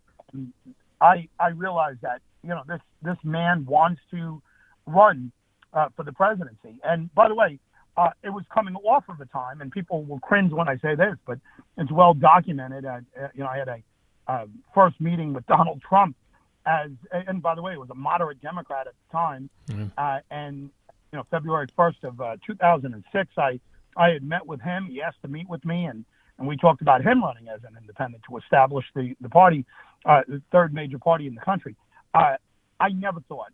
[1.01, 4.43] I I realize that you know this this man wants to
[4.87, 5.33] run
[5.73, 6.79] uh, for the presidency.
[6.85, 7.59] And by the way,
[7.97, 10.95] uh, it was coming off of a time, and people will cringe when I say
[10.95, 11.39] this, but
[11.77, 12.85] it's well documented.
[12.85, 13.01] Uh,
[13.35, 13.83] you know, I had a
[14.29, 16.17] uh, first meeting with Donald Trump
[16.65, 19.87] as, and by the way, it was a moderate Democrat at the time, mm-hmm.
[19.99, 20.71] uh, and
[21.13, 23.61] you know, February 1st of uh, 2006, I
[23.95, 24.87] I had met with him.
[24.87, 26.05] He asked to meet with me, and
[26.39, 29.67] and we talked about him running as an independent to establish the the party
[30.05, 31.77] uh, the third major party in the country.
[32.15, 32.37] Uh,
[32.81, 33.53] I never thought,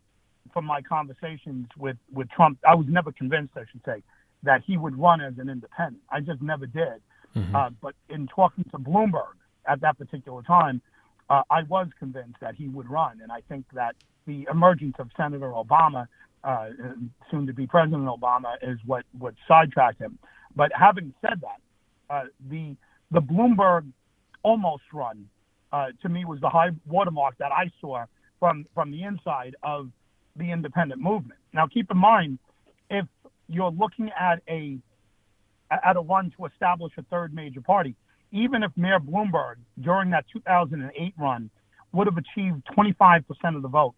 [0.53, 4.01] from my conversations with, with Trump, I was never convinced, I should say,
[4.43, 6.01] that he would run as an independent.
[6.09, 7.01] I just never did.
[7.35, 7.55] Mm-hmm.
[7.55, 9.35] Uh, but in talking to Bloomberg
[9.67, 10.81] at that particular time,
[11.29, 13.19] uh, I was convinced that he would run.
[13.21, 16.07] And I think that the emergence of Senator Obama,
[16.43, 16.69] uh,
[17.29, 20.17] soon to be President Obama, is what, what sidetracked him.
[20.55, 21.59] But having said that,
[22.09, 22.75] uh, the
[23.11, 23.85] the Bloomberg
[24.43, 25.27] almost run
[25.71, 28.05] uh, to me was the high watermark that I saw
[28.39, 29.89] from from the inside of
[30.35, 31.39] the independent movement.
[31.53, 32.39] Now, keep in mind,
[32.89, 33.05] if
[33.49, 34.77] you're looking at a
[35.71, 37.95] at a run to establish a third major party,
[38.31, 41.49] even if Mayor Bloomberg during that 2008 run
[41.91, 43.23] would have achieved 25%
[43.55, 43.93] of the vote,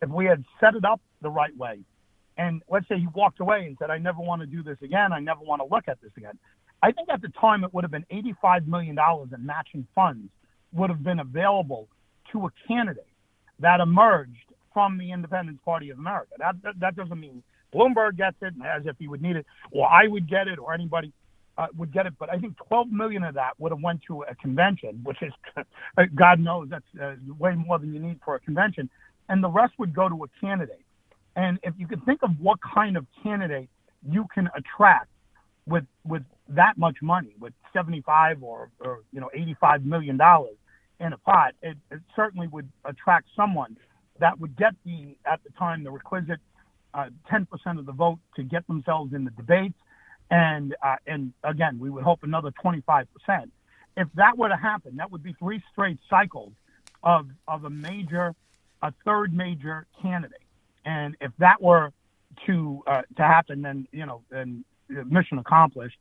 [0.00, 1.80] if we had set it up the right way,
[2.36, 5.12] and let's say he walked away and said, "I never want to do this again.
[5.12, 6.38] I never want to look at this again,"
[6.82, 10.30] I think at the time it would have been 85 million dollars in matching funds
[10.72, 11.88] would have been available
[12.32, 13.06] to a candidate
[13.60, 16.32] that emerged from the Independence Party of America.
[16.38, 17.42] That, that, that doesn't mean
[17.74, 20.74] Bloomberg gets it as if he would need it, or I would get it, or
[20.74, 21.12] anybody
[21.58, 22.14] uh, would get it.
[22.18, 25.32] But I think 12 million of that would have went to a convention, which is,
[26.14, 28.88] God knows, that's uh, way more than you need for a convention,
[29.28, 30.84] and the rest would go to a candidate.
[31.36, 33.70] And if you can think of what kind of candidate
[34.08, 35.08] you can attract
[35.66, 40.56] with with that much money, with 75 or, or you know 85 million dollars,
[41.02, 43.76] in a pot, it, it certainly would attract someone
[44.20, 46.38] that would get the, at the time, the requisite
[46.94, 47.46] uh, 10%
[47.78, 49.78] of the vote to get themselves in the debates.
[50.30, 53.06] And, uh, and again, we would hope another 25%.
[53.96, 56.52] if that were to happen, that would be three straight cycles
[57.02, 58.34] of of a major,
[58.80, 60.40] a third major candidate.
[60.84, 61.92] And if that were
[62.46, 65.98] to uh, to happen, then you know, then mission accomplished.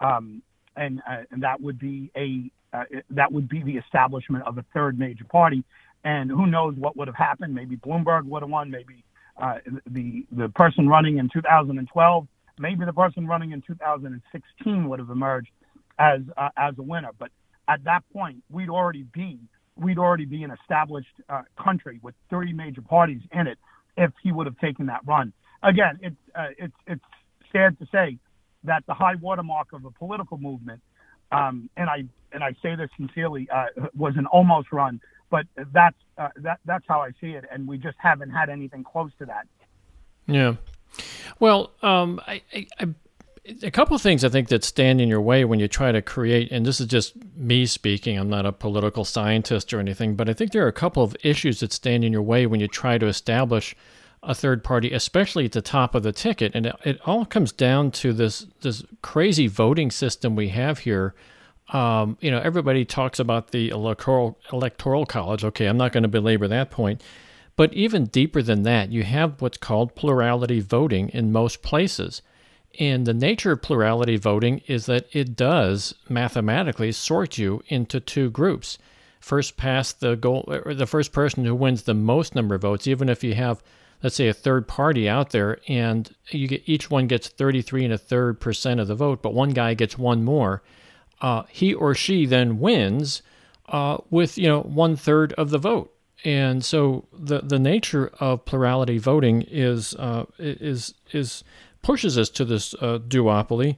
[0.00, 0.42] Um,
[0.76, 4.64] and uh, and that would be a uh, that would be the establishment of a
[4.74, 5.64] third major party.
[6.02, 7.54] And who knows what would have happened?
[7.54, 8.70] Maybe Bloomberg would have won.
[8.70, 9.04] Maybe
[9.36, 12.28] uh, the the person running in 2012,
[12.58, 15.50] maybe the person running in 2016 would have emerged
[15.98, 17.10] as uh, as a winner.
[17.18, 17.30] But
[17.68, 19.38] at that point, we'd already be
[19.76, 23.58] we'd already be an established uh, country with 30 major parties in it
[23.96, 25.32] if he would have taken that run.
[25.62, 27.04] Again, it's uh, it's it's
[27.52, 28.18] sad to say
[28.64, 30.80] that the high watermark of a political movement,
[31.32, 33.66] um, and I and I say this sincerely, uh,
[33.96, 35.00] was an almost run.
[35.34, 38.84] But that's uh, that that's how I see it, and we just haven't had anything
[38.84, 39.48] close to that.
[40.28, 40.54] Yeah.
[41.40, 42.86] Well, um, I, I, I
[43.64, 46.00] a couple of things I think that stand in your way when you try to
[46.00, 50.28] create, and this is just me speaking, I'm not a political scientist or anything, but
[50.28, 52.68] I think there are a couple of issues that stand in your way when you
[52.68, 53.74] try to establish
[54.22, 56.52] a third party, especially at the top of the ticket.
[56.54, 61.12] And it, it all comes down to this this crazy voting system we have here.
[61.74, 65.44] Um, you know, everybody talks about the electoral electoral college.
[65.44, 67.02] Okay, I'm not going to belabor that point.
[67.56, 72.22] But even deeper than that, you have what's called plurality voting in most places.
[72.80, 78.30] And the nature of plurality voting is that it does mathematically sort you into two
[78.30, 78.78] groups.
[79.20, 82.86] First past the goal, or the first person who wins the most number of votes,
[82.86, 83.62] even if you have,
[84.02, 87.94] let's say, a third party out there, and you get each one gets 33 and
[87.94, 90.62] a third percent of the vote, but one guy gets one more,
[91.24, 93.22] uh, he or she then wins
[93.70, 95.90] uh, with you know one third of the vote.
[96.22, 101.42] And so the the nature of plurality voting is uh, is is
[101.80, 103.76] pushes us to this uh, duopoly.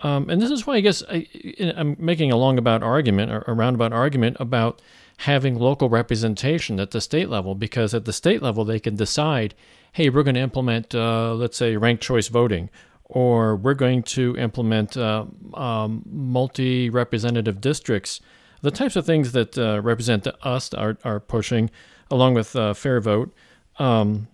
[0.00, 1.26] Um, and this is why I guess I,
[1.58, 4.80] am making a long about argument or a roundabout argument about
[5.18, 9.54] having local representation at the state level, because at the state level they can decide,
[9.92, 12.70] hey, we're going to implement, uh, let's say, ranked choice voting,
[13.04, 18.20] or we're going to implement uh, um, multi representative districts,
[18.62, 21.70] the types of things that uh, represent us are, are pushing,
[22.10, 23.30] along with uh, FairVote.
[23.78, 24.28] Um,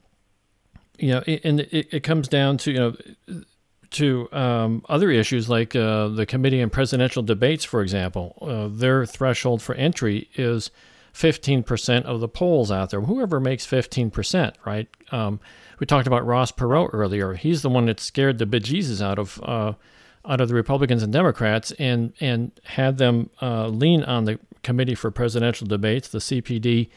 [0.99, 3.43] you know, and it, it comes down to you know
[3.91, 8.39] to um, other issues like uh, the committee and presidential debates, for example.
[8.41, 10.71] Uh, their threshold for entry is
[11.13, 13.01] 15% of the polls out there.
[13.01, 14.89] Whoever makes 15%, right?
[15.81, 17.33] We talked about Ross Perot earlier.
[17.33, 19.73] He's the one that scared the bejesus out of uh,
[20.27, 24.95] out of the Republicans and Democrats and and had them uh, lean on the committee
[24.95, 26.91] for presidential debates, the CPD,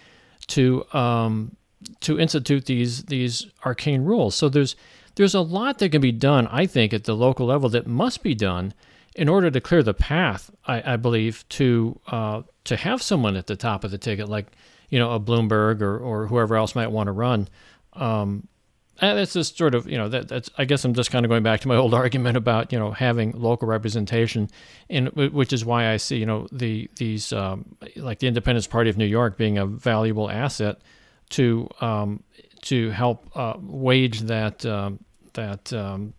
[0.47, 1.55] to um,
[2.01, 4.35] to institute these these arcane rules.
[4.35, 4.75] So there's
[5.15, 8.21] there's a lot that can be done, I think, at the local level that must
[8.21, 8.73] be done
[9.15, 10.51] in order to clear the path.
[10.65, 14.47] I, I believe to uh, to have someone at the top of the ticket, like
[14.89, 17.47] you know a Bloomberg or or whoever else might want to run.
[17.93, 18.47] Um,
[19.01, 21.29] and that's just sort of you know that that's I guess I'm just kind of
[21.29, 24.49] going back to my old argument about you know having local representation,
[24.89, 28.89] and which is why I see you know the these um, like the Independence Party
[28.89, 30.79] of New York being a valuable asset
[31.29, 32.23] to um,
[32.63, 34.99] to help uh, wage that um,
[35.33, 36.13] that um,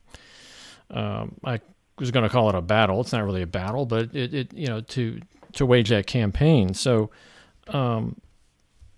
[0.91, 1.61] um I
[1.99, 3.01] was going to call it a battle.
[3.01, 5.21] It's not really a battle, but it, it you know to
[5.53, 6.75] to wage that campaign.
[6.75, 7.11] So
[7.69, 8.21] um,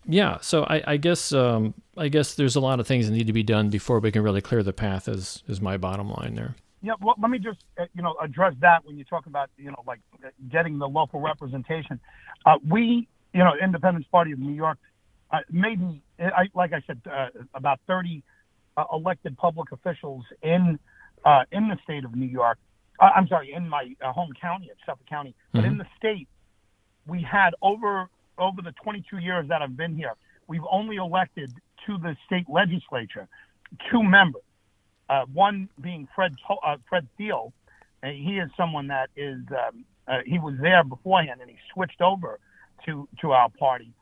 [0.07, 3.27] yeah, so I, I guess um, I guess there's a lot of things that need
[3.27, 5.09] to be done before we can really clear the path.
[5.09, 6.55] Is is my bottom line there?
[6.83, 9.71] Yeah, well, let me just uh, you know address that when you talk about you
[9.71, 10.01] know like
[10.51, 12.01] getting the local representation.
[12.45, 14.79] Uh, we you know Independence Party of New York
[15.31, 18.23] uh, maybe, I, like I said, uh, about 30
[18.77, 20.79] uh, elected public officials in
[21.25, 22.59] uh, in the state of New York.
[23.01, 25.73] Uh, I'm sorry, in my uh, home county of Suffolk County, but mm-hmm.
[25.73, 26.29] in the state,
[27.07, 30.15] we had over over the 22 years that I've been here,
[30.47, 31.53] we've only elected
[31.87, 33.29] to the state legislature
[33.91, 34.43] two members.
[35.33, 36.35] one being Fred
[36.89, 37.53] Fred Thiele.
[38.05, 39.85] he is someone that is um,
[40.25, 42.39] he was there beforehand, and he switched over
[42.85, 43.93] to to our party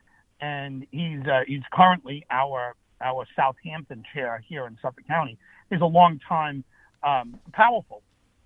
[0.40, 5.38] and he's uh, he's currently our our Southampton chair here in Suffolk County.
[5.70, 6.64] He's a long time
[7.02, 8.02] um, powerful.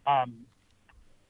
[0.06, 0.34] Um,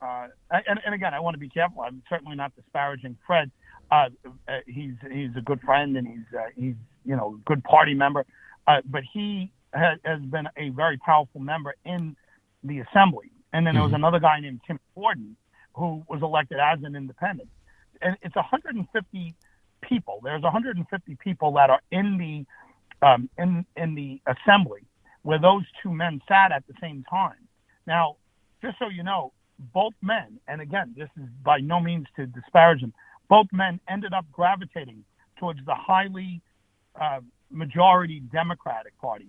[0.00, 1.82] uh, and, and again, I want to be careful.
[1.82, 3.50] I'm certainly not disparaging Fred.
[3.91, 4.09] Uh,
[4.47, 6.74] uh, he's he's a good friend and he's uh, he's
[7.05, 8.24] you know a good party member,
[8.66, 12.16] uh, but he has, has been a very powerful member in
[12.64, 13.30] the assembly.
[13.53, 14.05] And then there was mm-hmm.
[14.05, 15.36] another guy named Tim Gordon
[15.74, 17.49] who was elected as an independent.
[18.03, 19.34] And it's 150
[19.80, 20.20] people.
[20.22, 24.82] There's 150 people that are in the um, in in the assembly
[25.22, 27.49] where those two men sat at the same time.
[27.86, 28.16] Now,
[28.62, 29.32] just so you know,
[29.72, 32.93] both men, and again, this is by no means to disparage them,
[33.29, 35.05] both men ended up gravitating
[35.39, 36.41] towards the highly
[37.01, 37.20] uh,
[37.51, 39.29] majority Democratic Party,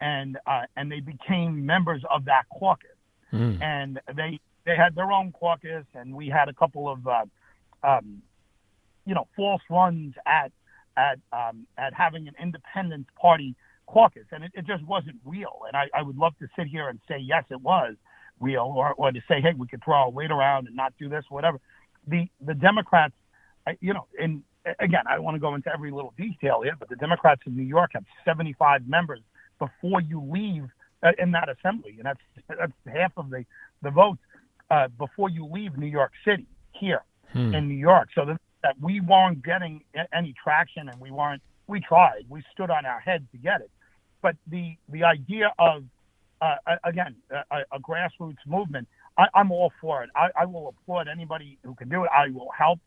[0.00, 2.90] and uh, and they became members of that caucus.
[3.32, 3.62] Mm.
[3.62, 7.24] And they they had their own caucus, and we had a couple of uh,
[7.82, 8.22] um,
[9.04, 10.52] you know false runs at
[10.96, 13.54] at um, at having an independent party
[13.86, 15.60] caucus, and it, it just wasn't real.
[15.66, 17.94] And I, I would love to sit here and say yes, it was
[18.40, 21.08] real, or, or to say hey, we could throw our weight around and not do
[21.08, 21.58] this, whatever.
[22.06, 23.14] The the Democrats,
[23.80, 24.42] you know, and
[24.78, 27.56] again, I don't want to go into every little detail here, but the Democrats in
[27.56, 29.20] New York have 75 members
[29.58, 30.64] before you leave
[31.02, 33.44] uh, in that assembly, and that's that's half of the
[33.82, 34.20] the votes
[34.70, 37.02] uh, before you leave New York City here
[37.32, 37.54] hmm.
[37.54, 38.08] in New York.
[38.14, 41.42] So that, that we weren't getting any traction, and we weren't.
[41.66, 42.26] We tried.
[42.28, 43.70] We stood on our head to get it,
[44.22, 45.84] but the the idea of
[46.40, 48.88] uh, again a, a, grassroots movement,
[49.18, 50.10] I, am all for it.
[50.14, 52.10] I, I will applaud anybody who can do it.
[52.16, 52.78] I will help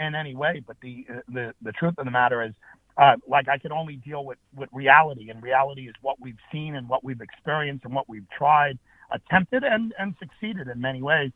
[0.00, 0.62] in any way.
[0.66, 2.52] But the the the truth of the matter is,
[2.96, 6.74] uh, like I can only deal with with reality, and reality is what we've seen
[6.76, 8.78] and what we've experienced and what we've tried,
[9.10, 11.32] attempted and and succeeded in many ways.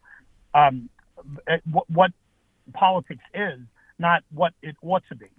[0.54, 0.88] Um,
[1.46, 2.10] it, what, what
[2.72, 3.60] politics is,
[3.98, 5.30] not what it ought to be.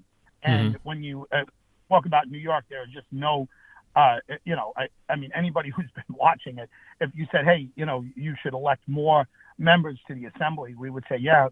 [0.44, 0.88] And mm-hmm.
[0.88, 1.44] when you uh,
[1.90, 3.48] talk about New York, there are just no,
[3.96, 6.70] uh, you know, I, I mean, anybody who's been watching it,
[7.00, 9.28] if you said, hey, you know, you should elect more
[9.58, 11.48] members to the assembly, we would say, yeah,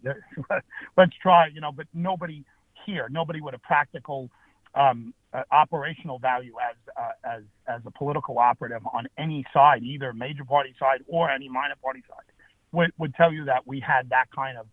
[0.96, 2.44] let's try, you know, but nobody
[2.86, 4.30] here, nobody with a practical
[4.74, 10.12] um, uh, operational value as uh, as as a political operative on any side, either
[10.12, 12.24] major party side or any minor party side,
[12.72, 14.66] would would tell you that we had that kind of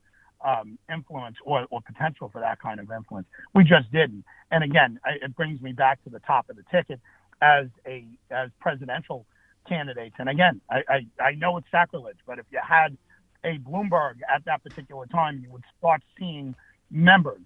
[0.46, 3.28] um, influence or, or potential for that kind of influence.
[3.54, 4.24] We just didn't.
[4.52, 7.00] And again, it brings me back to the top of the ticket
[7.42, 9.26] as a as presidential
[9.68, 10.16] candidates.
[10.18, 12.98] And again, I, I, I know it's sacrilege, but if you had
[13.44, 16.56] a Bloomberg at that particular time, you would start seeing
[16.92, 17.42] members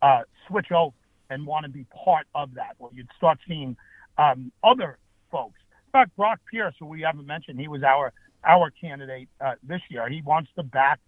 [0.00, 0.94] uh, switch over
[1.30, 2.76] and want to be part of that.
[2.78, 3.76] Or you'd start seeing
[4.18, 4.98] um, other
[5.30, 5.58] folks.
[5.86, 8.12] In fact, Brock Pierce, who we haven't mentioned, he was our
[8.44, 10.08] our candidate uh, this year.
[10.08, 10.98] He wants to back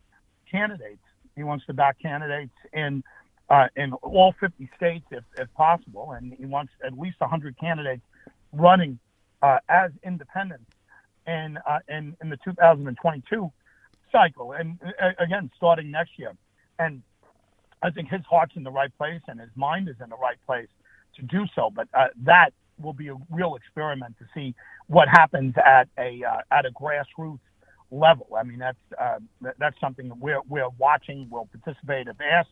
[0.51, 1.03] candidates.
[1.37, 3.03] He wants to back candidates in
[3.51, 8.03] uh, in all 50 states, if, if possible, and he wants at least 100 candidates
[8.53, 8.99] running
[9.43, 10.70] uh, as independents
[11.26, 13.53] in, uh, in in the 2022
[14.15, 16.33] cycle, and uh, again, starting next year.
[16.79, 17.03] And
[17.83, 20.39] I think his heart's in the right place and his mind is in the right
[20.47, 20.69] place
[21.17, 21.71] to do so.
[21.75, 22.51] But uh, that
[22.81, 24.55] will be a real experiment to see
[24.87, 27.41] what happens at a uh, at a grassroots
[27.91, 28.29] level.
[28.37, 29.19] I mean, that's uh,
[29.59, 31.29] that's something that we're we're watching.
[31.31, 32.49] We'll participate if asked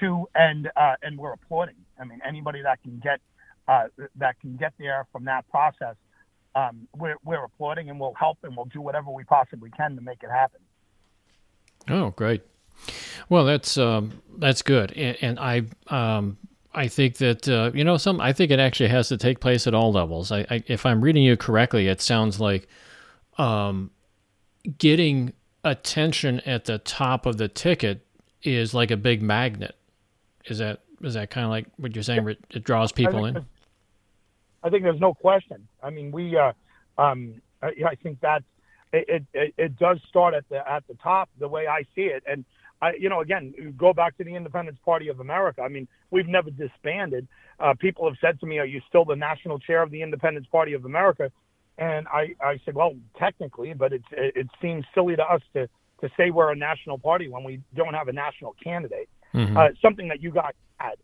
[0.00, 1.76] to, and uh, and we're applauding.
[2.00, 3.20] I mean, anybody that can get
[3.66, 3.84] uh,
[4.16, 5.96] that can get there from that process,
[6.54, 10.02] um, we're we're applauding, and we'll help, and we'll do whatever we possibly can to
[10.02, 10.60] make it happen.
[11.88, 12.42] Oh, great.
[13.28, 16.38] Well, that's um, that's good, and, and I um,
[16.74, 18.20] I think that uh, you know some.
[18.20, 20.32] I think it actually has to take place at all levels.
[20.32, 22.68] I, I if I'm reading you correctly, it sounds like
[23.36, 23.90] um,
[24.78, 25.32] getting
[25.64, 28.06] attention at the top of the ticket
[28.42, 29.74] is like a big magnet.
[30.46, 32.26] Is that is that kind of like what you're saying?
[32.50, 33.46] It draws people I in.
[34.62, 35.68] I think there's no question.
[35.82, 36.36] I mean, we.
[36.36, 36.52] Uh,
[36.96, 38.44] um, I, I think that's
[38.92, 42.22] it, it, it does start at the at the top the way I see it.
[42.26, 42.44] And
[42.80, 45.62] I, you know, again, go back to the Independence Party of America.
[45.62, 47.26] I mean, we've never disbanded.
[47.58, 50.46] Uh, people have said to me, "Are you still the national chair of the Independence
[50.50, 51.30] Party of America?"
[51.76, 55.68] And I, I said, "Well, technically, but it, it seems silly to us to
[56.00, 59.08] to say we're a national party when we don't have a national candidate.
[59.34, 59.56] Mm-hmm.
[59.56, 60.94] Uh, something that you guys had,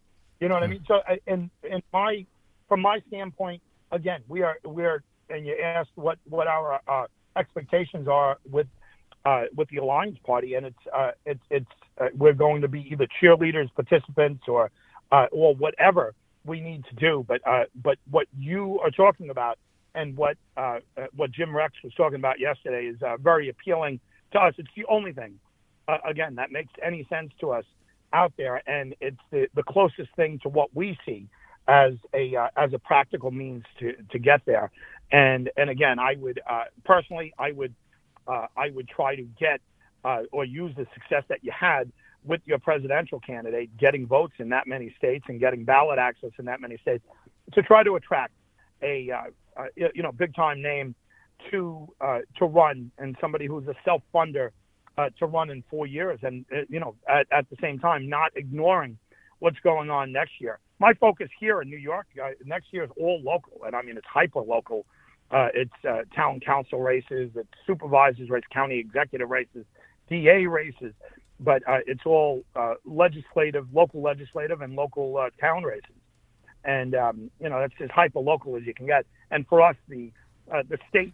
[0.41, 0.73] you know what mm-hmm.
[0.73, 0.85] I mean?
[0.87, 2.25] So, uh, in in my
[2.69, 7.07] from my standpoint, again, we are we're and you asked what what our uh,
[7.37, 8.67] expectations are with
[9.25, 11.67] uh, with the Alliance Party, and it's uh, it's it's
[11.99, 14.71] uh, we're going to be either cheerleaders, participants, or
[15.13, 16.15] uh, or whatever
[16.45, 17.25] we need to do.
[17.27, 19.59] But uh, but what you are talking about,
[19.95, 20.81] and what uh,
[21.17, 24.01] what Jim Rex was talking about yesterday, is very appealing
[24.33, 24.55] to us.
[24.59, 25.39] It's the only thing,
[26.05, 27.65] again, that makes any sense to us
[28.13, 31.29] out there, and it's the the closest thing to what we see
[31.67, 34.71] as a as a practical means to to get there.
[35.15, 37.73] And and again, I would uh, personally, I would
[38.27, 39.61] uh, I would try to get
[40.05, 41.93] uh, or use the success that you had
[42.25, 46.47] with your presidential candidate, getting votes in that many states and getting ballot access in
[46.47, 47.05] that many states,
[47.53, 48.33] to try to attract
[48.83, 50.97] a uh, uh, you know big time name
[51.53, 54.51] to uh, to run and somebody who's a self funder
[55.19, 58.99] to run in four years, and you know at, at the same time not ignoring
[59.39, 62.91] what's going on next year my focus here in New York uh, next year is
[63.01, 64.87] all local, and I mean it's hyper local.
[65.31, 69.65] Uh, it's uh, town council races, it's supervisors races, county executive races,
[70.09, 70.93] DA races,
[71.41, 75.97] but uh, it's all uh, legislative, local legislative, and local uh, town races.
[76.65, 79.07] And um, you know that's as hyper local as you can get.
[79.31, 80.13] And for us, the
[80.53, 81.13] uh, the state,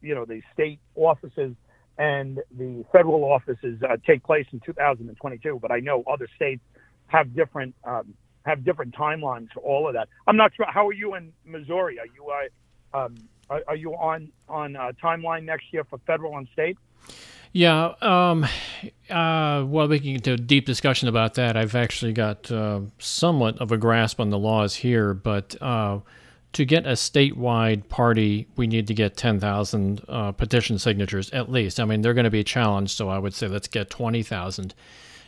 [0.00, 1.54] you know, the state offices
[1.98, 5.58] and the federal offices take place in 2022.
[5.60, 6.62] But I know other states
[7.08, 10.08] have different um, have different timelines for all of that.
[10.26, 10.66] I'm not sure.
[10.68, 11.98] How are you in Missouri?
[11.98, 12.48] Are you uh,
[12.94, 13.16] um,
[13.50, 16.76] are, are, you on on uh, timeline next year for federal and state?
[17.52, 17.92] Yeah.
[18.00, 18.44] Um,
[19.10, 21.56] uh, well, we can get into a deep discussion about that.
[21.56, 26.00] I've actually got uh, somewhat of a grasp on the laws here, but uh,
[26.54, 31.78] to get a statewide party, we need to get 10,000 uh, petition signatures at least.
[31.78, 34.74] I mean, they're going to be challenged, so I would say let's get 20,000,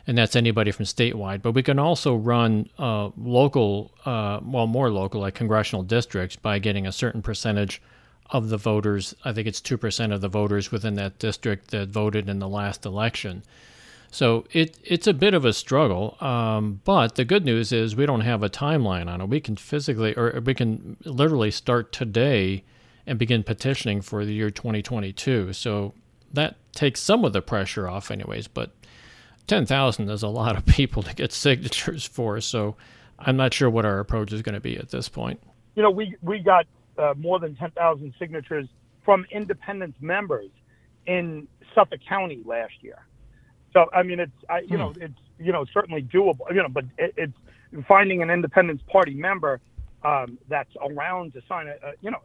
[0.07, 1.41] and that's anybody from statewide.
[1.41, 6.59] But we can also run uh, local, uh, well, more local, like congressional districts, by
[6.59, 7.81] getting a certain percentage
[8.29, 9.15] of the voters.
[9.23, 12.85] I think it's 2% of the voters within that district that voted in the last
[12.85, 13.43] election.
[14.11, 18.05] So it it's a bit of a struggle, um, but the good news is we
[18.05, 19.27] don't have a timeline on it.
[19.27, 22.63] We can physically, or we can literally start today
[23.05, 25.51] and begin petitioning for the year 2022.
[25.51, 25.93] So
[26.31, 28.47] that takes some of the pressure off, anyways.
[28.47, 28.71] But
[29.47, 32.39] 10,000 is a lot of people to get signatures for.
[32.41, 32.75] So
[33.19, 35.41] I'm not sure what our approach is going to be at this point.
[35.75, 36.65] You know, we we got
[36.97, 38.67] uh, more than 10,000 signatures
[39.03, 40.49] from independent members
[41.05, 43.05] in Suffolk County last year.
[43.73, 44.77] So I mean, it's I, you hmm.
[44.77, 46.49] know it's you know certainly doable.
[46.49, 47.33] You know, but it, it's
[47.87, 49.59] finding an Independence Party member
[50.03, 51.81] um, that's around to sign it.
[51.83, 52.19] Uh, you know,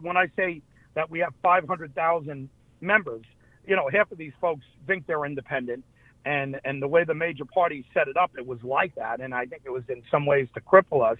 [0.00, 0.62] when I say
[0.94, 2.48] that we have 500,000
[2.80, 3.24] members,
[3.66, 5.84] you know, half of these folks think they're independent,
[6.26, 9.34] and and the way the major parties set it up, it was like that, and
[9.34, 11.18] I think it was in some ways to cripple us,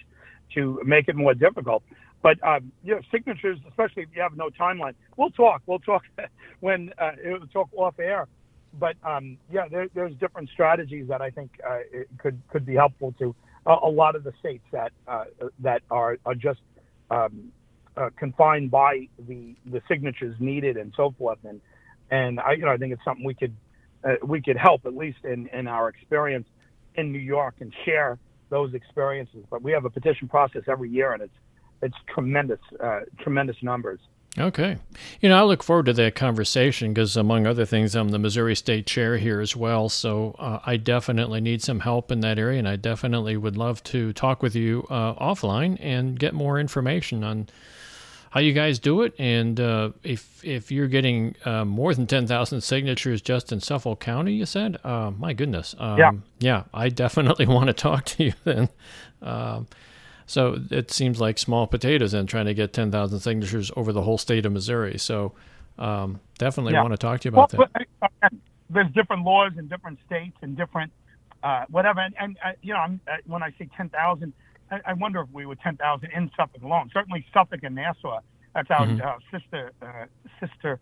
[0.54, 1.82] to make it more difficult.
[2.22, 5.62] But um, you know, signatures, especially if you have no timeline, we'll talk.
[5.66, 6.02] We'll talk
[6.60, 8.26] when uh, we'll talk off air
[8.78, 11.78] but um, yeah, there, there's different strategies that I think uh,
[12.18, 13.34] could could be helpful to
[13.64, 15.24] a, a lot of the states that uh,
[15.60, 16.60] that are are just
[17.10, 17.52] um,
[17.96, 21.38] uh, confined by the the signatures needed and so forth.
[21.44, 21.60] And
[22.10, 23.54] and I you know I think it's something we could
[24.06, 26.46] uh, we could help at least in in our experience
[26.94, 29.44] in New York and share those experiences.
[29.50, 31.34] But we have a petition process every year, and it's
[31.82, 34.00] it's tremendous uh, tremendous numbers.
[34.38, 34.76] Okay.
[35.22, 38.54] You know, I look forward to that conversation because, among other things, I'm the Missouri
[38.54, 39.88] State Chair here as well.
[39.88, 43.82] So uh, I definitely need some help in that area, and I definitely would love
[43.84, 47.48] to talk with you uh, offline and get more information on
[48.30, 49.14] how you guys do it.
[49.18, 54.34] And uh, if if you're getting uh, more than 10,000 signatures just in Suffolk County,
[54.34, 55.74] you said, uh, my goodness.
[55.78, 56.12] Um, yeah.
[56.38, 58.68] Yeah, I definitely want to talk to you then.
[59.22, 59.66] Um,
[60.26, 64.18] so it seems like small potatoes and trying to get 10,000 signatures over the whole
[64.18, 64.98] state of Missouri.
[64.98, 65.32] So
[65.78, 66.82] um, definitely yeah.
[66.82, 68.32] want to talk to you about well, that.
[68.68, 70.92] There's different laws in different states and different
[71.42, 72.00] uh, whatever.
[72.00, 74.32] And, and uh, you know, uh, when I say 10,000,
[74.70, 76.90] I, I, wonder if we were 10,000 in Suffolk alone.
[76.92, 78.20] Certainly Suffolk and Nassau.
[78.54, 79.06] That's our mm-hmm.
[79.06, 80.06] Uh, sister uh,
[80.40, 80.80] sister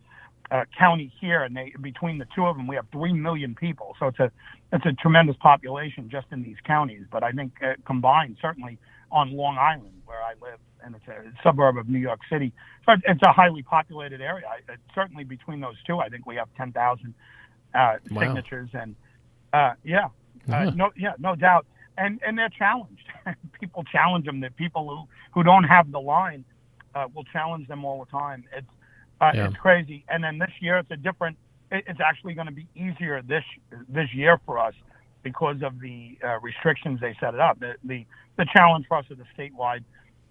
[0.78, 3.96] county here, and they between the two of them, we have three million people.
[3.98, 4.30] So it's a
[4.72, 7.02] it's a tremendous population just in these counties.
[7.10, 7.54] But I think
[7.84, 8.78] combined, certainly
[9.10, 12.52] on Long Island, where I live, and it's a suburb of New York City.
[12.84, 14.46] So it's a highly populated area.
[14.46, 17.14] I, certainly between those two, I think we have 10,000
[17.74, 18.20] uh, wow.
[18.20, 18.94] signatures, and
[19.52, 20.08] uh, yeah,
[20.52, 21.66] uh, no, yeah, no doubt.
[21.96, 23.04] And and they're challenged.
[23.60, 24.40] people challenge them.
[24.40, 26.44] That people who who don't have the line
[26.94, 28.44] uh, will challenge them all the time.
[28.56, 28.66] It's
[29.20, 29.46] uh, yeah.
[29.48, 30.04] it's crazy.
[30.08, 31.36] And then this year, it's a different.
[31.70, 33.44] It, it's actually going to be easier this
[33.88, 34.74] this year for us
[35.22, 37.58] because of the uh, restrictions they set it up.
[37.58, 38.04] The, the,
[38.36, 39.82] the challenge for us is the statewide,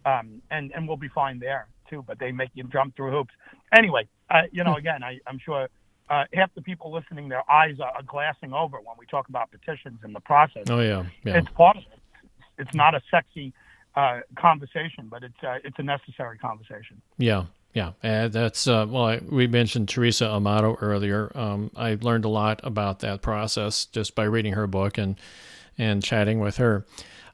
[0.06, 2.04] um, and and we'll be fine there too.
[2.08, 3.34] But they make you jump through hoops.
[3.76, 4.80] Anyway, uh, you know, hmm.
[4.80, 5.68] again, I, I'm sure
[6.14, 9.50] uh, half the people listening, their eyes are, are, glassing over when we talk about
[9.52, 10.64] petitions and the process.
[10.70, 11.38] Oh yeah, yeah.
[11.38, 12.00] It's part of it.
[12.60, 13.52] It's not a sexy
[13.96, 17.02] uh, conversation, but it's uh, it's a necessary conversation.
[17.18, 19.06] Yeah, yeah, uh, that's uh, well.
[19.06, 21.32] I, we mentioned Teresa Amato earlier.
[21.36, 25.16] Um, I learned a lot about that process just by reading her book and
[25.78, 26.86] and chatting with her.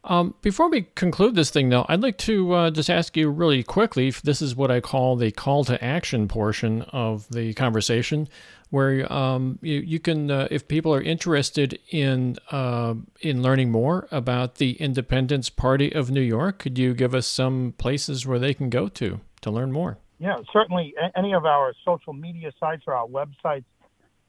[0.04, 3.64] Um, before we conclude this thing, though, I'd like to uh, just ask you really
[3.64, 4.12] quickly.
[4.12, 8.30] This is what I call the call to action portion of the conversation,
[8.70, 14.08] where um, you, you can, uh, if people are interested in uh, in learning more
[14.10, 18.54] about the Independence Party of New York, could you give us some places where they
[18.54, 19.97] can go to to learn more?
[20.20, 20.93] Yeah, certainly.
[21.16, 23.66] Any of our social media sites or our websites.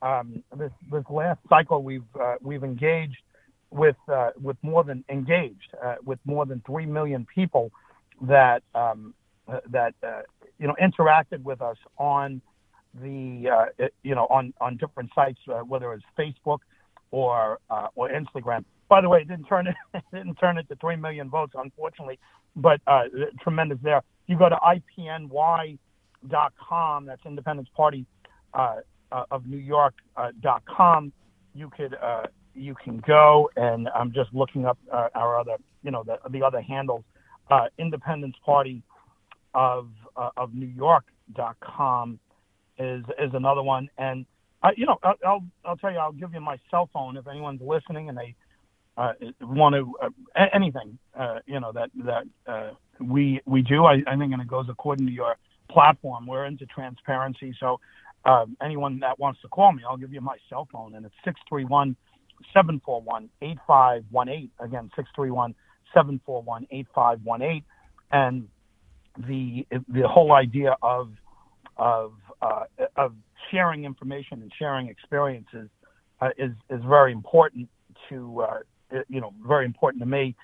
[0.03, 3.19] Um, this this last cycle, we've uh, we've engaged
[3.71, 7.71] with uh, with more than engaged uh, with more than three million people
[8.23, 9.15] that um,
[9.49, 10.23] uh, that uh,
[10.59, 12.41] you know interacted with us on
[12.95, 16.59] the uh, it, you know on on different sites, uh, whether it's Facebook
[17.11, 18.65] or uh, or Instagram.
[18.89, 21.53] By the way, it didn't turn it, it didn't turn it to three million votes,
[21.57, 22.19] unfortunately,
[22.57, 23.05] but uh,
[23.41, 24.03] tremendous there.
[24.27, 25.79] You go to ipny.com,
[27.07, 28.07] that's Independence Party
[28.55, 28.77] uh,
[29.11, 31.13] uh, of New York.com.
[31.55, 31.97] you could
[32.55, 36.61] you can go, and I'm just looking up our other you know the the other
[36.61, 37.05] handles.
[37.79, 38.83] Independence Party
[39.55, 39.89] of
[40.37, 42.19] of New York.com
[42.79, 44.27] is is another one, and
[44.63, 47.63] I, you know, I'll, I'll tell you, I'll give you my cell phone if anyone's
[47.63, 48.35] listening and they
[48.97, 52.71] uh, want to uh, anything, uh, you know, that that uh,
[53.01, 53.85] we we do.
[53.87, 55.37] I, I think, and it goes according to your
[55.71, 56.27] platform.
[56.27, 57.81] We're into transparency, so
[58.27, 61.15] uh, anyone that wants to call me, I'll give you my cell phone, and it's
[61.25, 61.97] six three one
[62.55, 64.51] seven four one eight five one eight.
[64.59, 65.55] Again, six three one
[65.95, 67.65] seven four one eight five one eight,
[68.13, 68.49] and
[69.19, 71.11] the the whole idea of
[71.77, 72.13] of
[72.43, 72.65] uh,
[72.97, 73.15] of
[73.51, 75.69] sharing information and sharing experiences
[76.21, 77.69] uh, is is very important
[78.09, 78.59] to uh,
[79.09, 80.37] you know very important to me,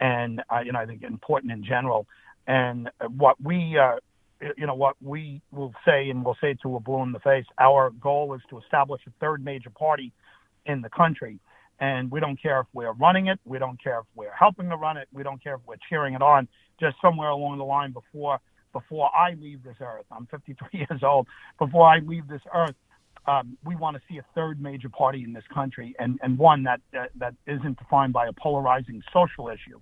[0.00, 2.06] and uh, you know I think important in general.
[2.46, 3.96] And what we uh,
[4.56, 7.46] you know what we will say, and we'll say to a blue in the face.
[7.58, 10.12] Our goal is to establish a third major party
[10.66, 11.38] in the country.
[11.80, 14.76] And we don't care if we're running it, we don't care if we're helping to
[14.76, 16.46] run it, we don't care if we're cheering it on.
[16.78, 18.38] Just somewhere along the line before
[18.72, 21.26] before I leave this earth, I'm 53 years old.
[21.58, 22.74] Before I leave this earth,
[23.26, 26.64] um, we want to see a third major party in this country, and, and one
[26.64, 29.80] that, that that isn't defined by a polarizing social issue.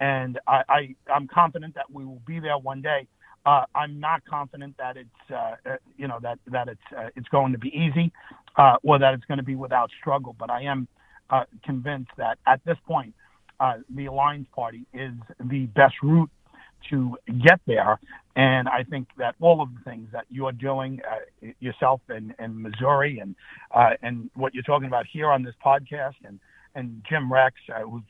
[0.00, 3.06] And I, I I'm confident that we will be there one day.
[3.46, 7.28] Uh, I'm not confident that it's uh, uh you know that that it's uh, it's
[7.28, 8.12] going to be easy,
[8.56, 10.36] uh, or that it's going to be without struggle.
[10.38, 10.88] But I am
[11.30, 13.14] uh, convinced that at this point,
[13.88, 16.30] the Alliance Party is the best route
[16.90, 17.98] to get there.
[18.36, 21.00] And I think that all of the things that you're doing
[21.60, 23.34] yourself in, in Missouri and
[24.02, 26.40] and what you're talking about here on this podcast and
[26.74, 28.02] and Jim Rex, who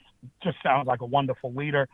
[0.43, 1.89] just sounds like a wonderful leader,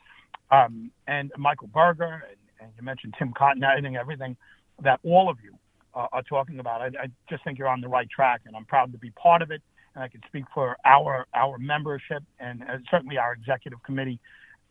[0.50, 4.36] um, and Michael Berger, and, and, you mentioned Tim Cotton, I think everything
[4.82, 5.54] that all of you
[5.94, 8.64] uh, are talking about, I, I just think you're on the right track, and I'm
[8.64, 9.62] proud to be part of it.
[9.94, 14.20] And I can speak for our our membership and uh, certainly our executive committee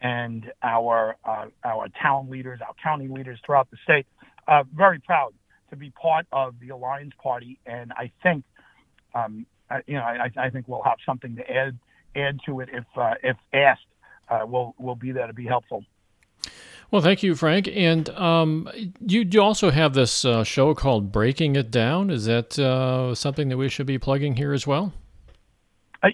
[0.02, 4.06] and our uh, our town leaders, our county leaders throughout the state.
[4.48, 5.34] Uh, very proud
[5.72, 8.44] to be part of the Alliance Party, and I think,
[9.16, 11.80] um, I, you know, I, I, think we'll have something to add
[12.16, 13.82] add to it if uh, if asked.
[14.30, 15.84] Uh, we'll we'll be there to be helpful.
[16.96, 17.68] Well, thank you, Frank.
[17.68, 18.70] And um,
[19.06, 22.10] you, you also have this uh, show called Breaking It Down.
[22.10, 24.93] Is that uh, something that we should be plugging here as well?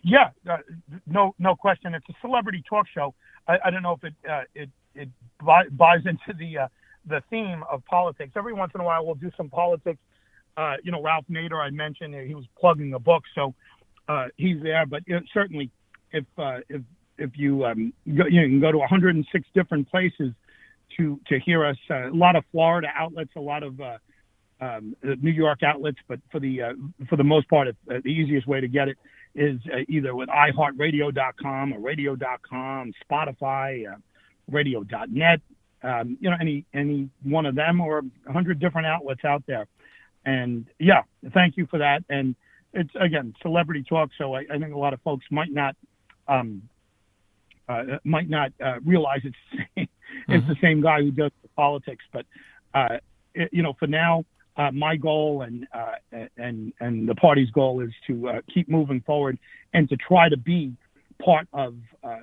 [0.03, 0.31] yeah,
[1.05, 1.93] no no question.
[1.93, 3.13] It's a celebrity talk show
[3.47, 5.09] I, I don't know if it uh, it it
[5.43, 6.67] buys into the uh,
[7.05, 8.31] the theme of politics.
[8.35, 9.99] Every once in a while, we'll do some politics.
[10.57, 13.53] Uh, you know, Ralph Nader, I mentioned he was plugging a book, so
[14.07, 14.87] uh, he's there.
[14.87, 15.69] But certainly,
[16.11, 16.81] if uh, if
[17.19, 20.33] if you um, go, you, know, you can go to 106 different places
[20.97, 21.77] to to hear us.
[21.89, 23.97] Uh, a lot of Florida outlets, a lot of uh,
[24.61, 26.73] um, New York outlets, but for the uh,
[27.09, 28.97] for the most part, uh, the easiest way to get it
[29.33, 33.95] is uh, either with iHeartRadio.com or Radio.com, Spotify, uh,
[34.49, 35.41] Radio.net.
[35.83, 39.67] Um, you know, any any one of them or a hundred different outlets out there.
[40.25, 41.01] And yeah,
[41.33, 42.03] thank you for that.
[42.09, 42.35] And
[42.73, 45.75] it's again celebrity talk, so I, I think a lot of folks might not
[46.27, 46.61] um,
[48.03, 48.51] might not
[48.85, 49.89] realize it's
[50.27, 50.53] it's mm-hmm.
[50.53, 52.03] the same guy who does the politics.
[52.11, 52.25] But
[52.73, 52.97] uh,
[53.33, 54.25] it, you know, for now,
[54.57, 59.01] uh, my goal and uh, and and the party's goal is to uh, keep moving
[59.01, 59.37] forward
[59.73, 60.73] and to try to be
[61.23, 62.17] part of uh,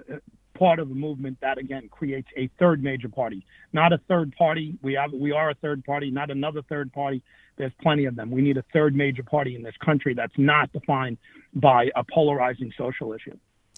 [0.59, 4.76] part of a movement that again creates a third major party, not a third party.
[4.82, 7.22] We have we are a third party, not another third party.
[7.57, 8.30] There's plenty of them.
[8.30, 11.18] We need a third major party in this country that's not defined
[11.55, 13.36] by a polarizing social issue.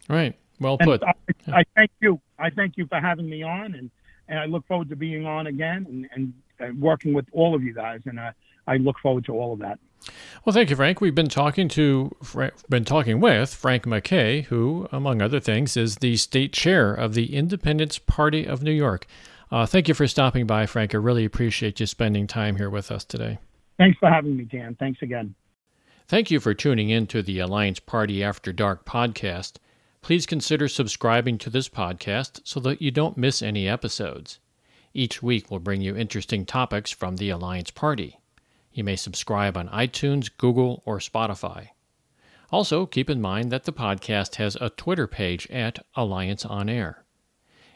[0.08, 0.36] Right.
[0.58, 1.02] Well put.
[1.02, 1.14] I,
[1.50, 2.20] I, thank you.
[2.38, 3.90] I thank you for having me on, and,
[4.30, 7.62] and I look forward to being on again and, and uh, working with all of
[7.62, 8.00] you guys.
[8.06, 8.32] And uh,
[8.66, 9.78] I look forward to all of that.
[10.44, 11.02] Well, thank you, Frank.
[11.02, 12.16] We've been talking to
[12.70, 17.34] been talking with Frank MacKay, who, among other things, is the state chair of the
[17.34, 19.06] Independence Party of New York.
[19.50, 20.94] Uh, thank you for stopping by, Frank.
[20.94, 23.38] I really appreciate you spending time here with us today.
[23.76, 24.76] Thanks for having me, Dan.
[24.78, 25.34] Thanks again.
[26.08, 29.58] Thank you for tuning in to the Alliance Party After Dark podcast.
[30.02, 34.38] Please consider subscribing to this podcast so that you don't miss any episodes.
[34.94, 38.18] Each week will bring you interesting topics from the Alliance Party.
[38.72, 41.68] You may subscribe on iTunes, Google, or Spotify.
[42.50, 47.04] Also, keep in mind that the podcast has a Twitter page at Alliance On Air.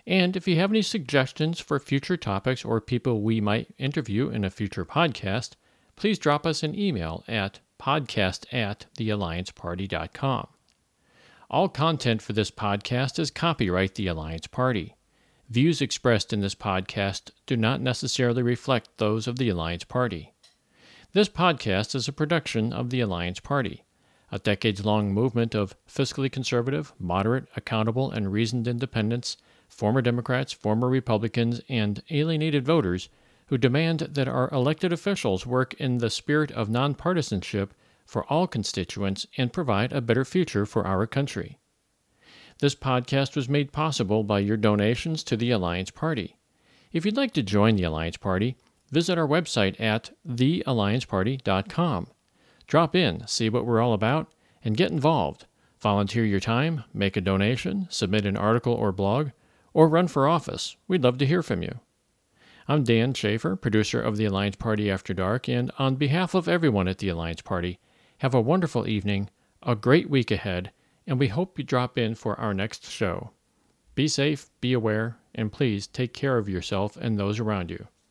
[0.06, 4.44] And if you have any suggestions for future topics or people we might interview in
[4.44, 5.52] a future podcast,
[5.96, 10.48] please drop us an email at podcast at theallianceparty.com.
[11.50, 14.94] All content for this podcast is copyright the Alliance Party.
[15.50, 20.32] Views expressed in this podcast do not necessarily reflect those of the Alliance Party.
[21.12, 23.84] This podcast is a production of the Alliance Party,
[24.32, 29.36] a decades long movement of fiscally conservative, moderate, accountable, and reasoned independents,
[29.68, 33.10] former Democrats, former Republicans, and alienated voters
[33.48, 37.68] who demand that our elected officials work in the spirit of nonpartisanship
[38.06, 41.58] for all constituents and provide a better future for our country.
[42.60, 46.36] This podcast was made possible by your donations to the Alliance Party.
[46.92, 48.56] If you'd like to join the Alliance Party,
[48.92, 52.06] visit our website at theallianceparty.com.
[52.66, 54.32] Drop in, see what we're all about,
[54.62, 55.46] and get involved.
[55.80, 59.30] Volunteer your time, make a donation, submit an article or blog,
[59.72, 60.76] or run for office.
[60.86, 61.80] We'd love to hear from you.
[62.66, 66.88] I'm Dan Schaefer, producer of the Alliance Party After Dark, and on behalf of everyone
[66.88, 67.78] at the Alliance Party,
[68.18, 69.28] have a wonderful evening,
[69.62, 70.70] a great week ahead,
[71.06, 73.30] and we hope you drop in for our next show.
[73.94, 77.88] Be safe, be aware, and please take care of yourself and those around you.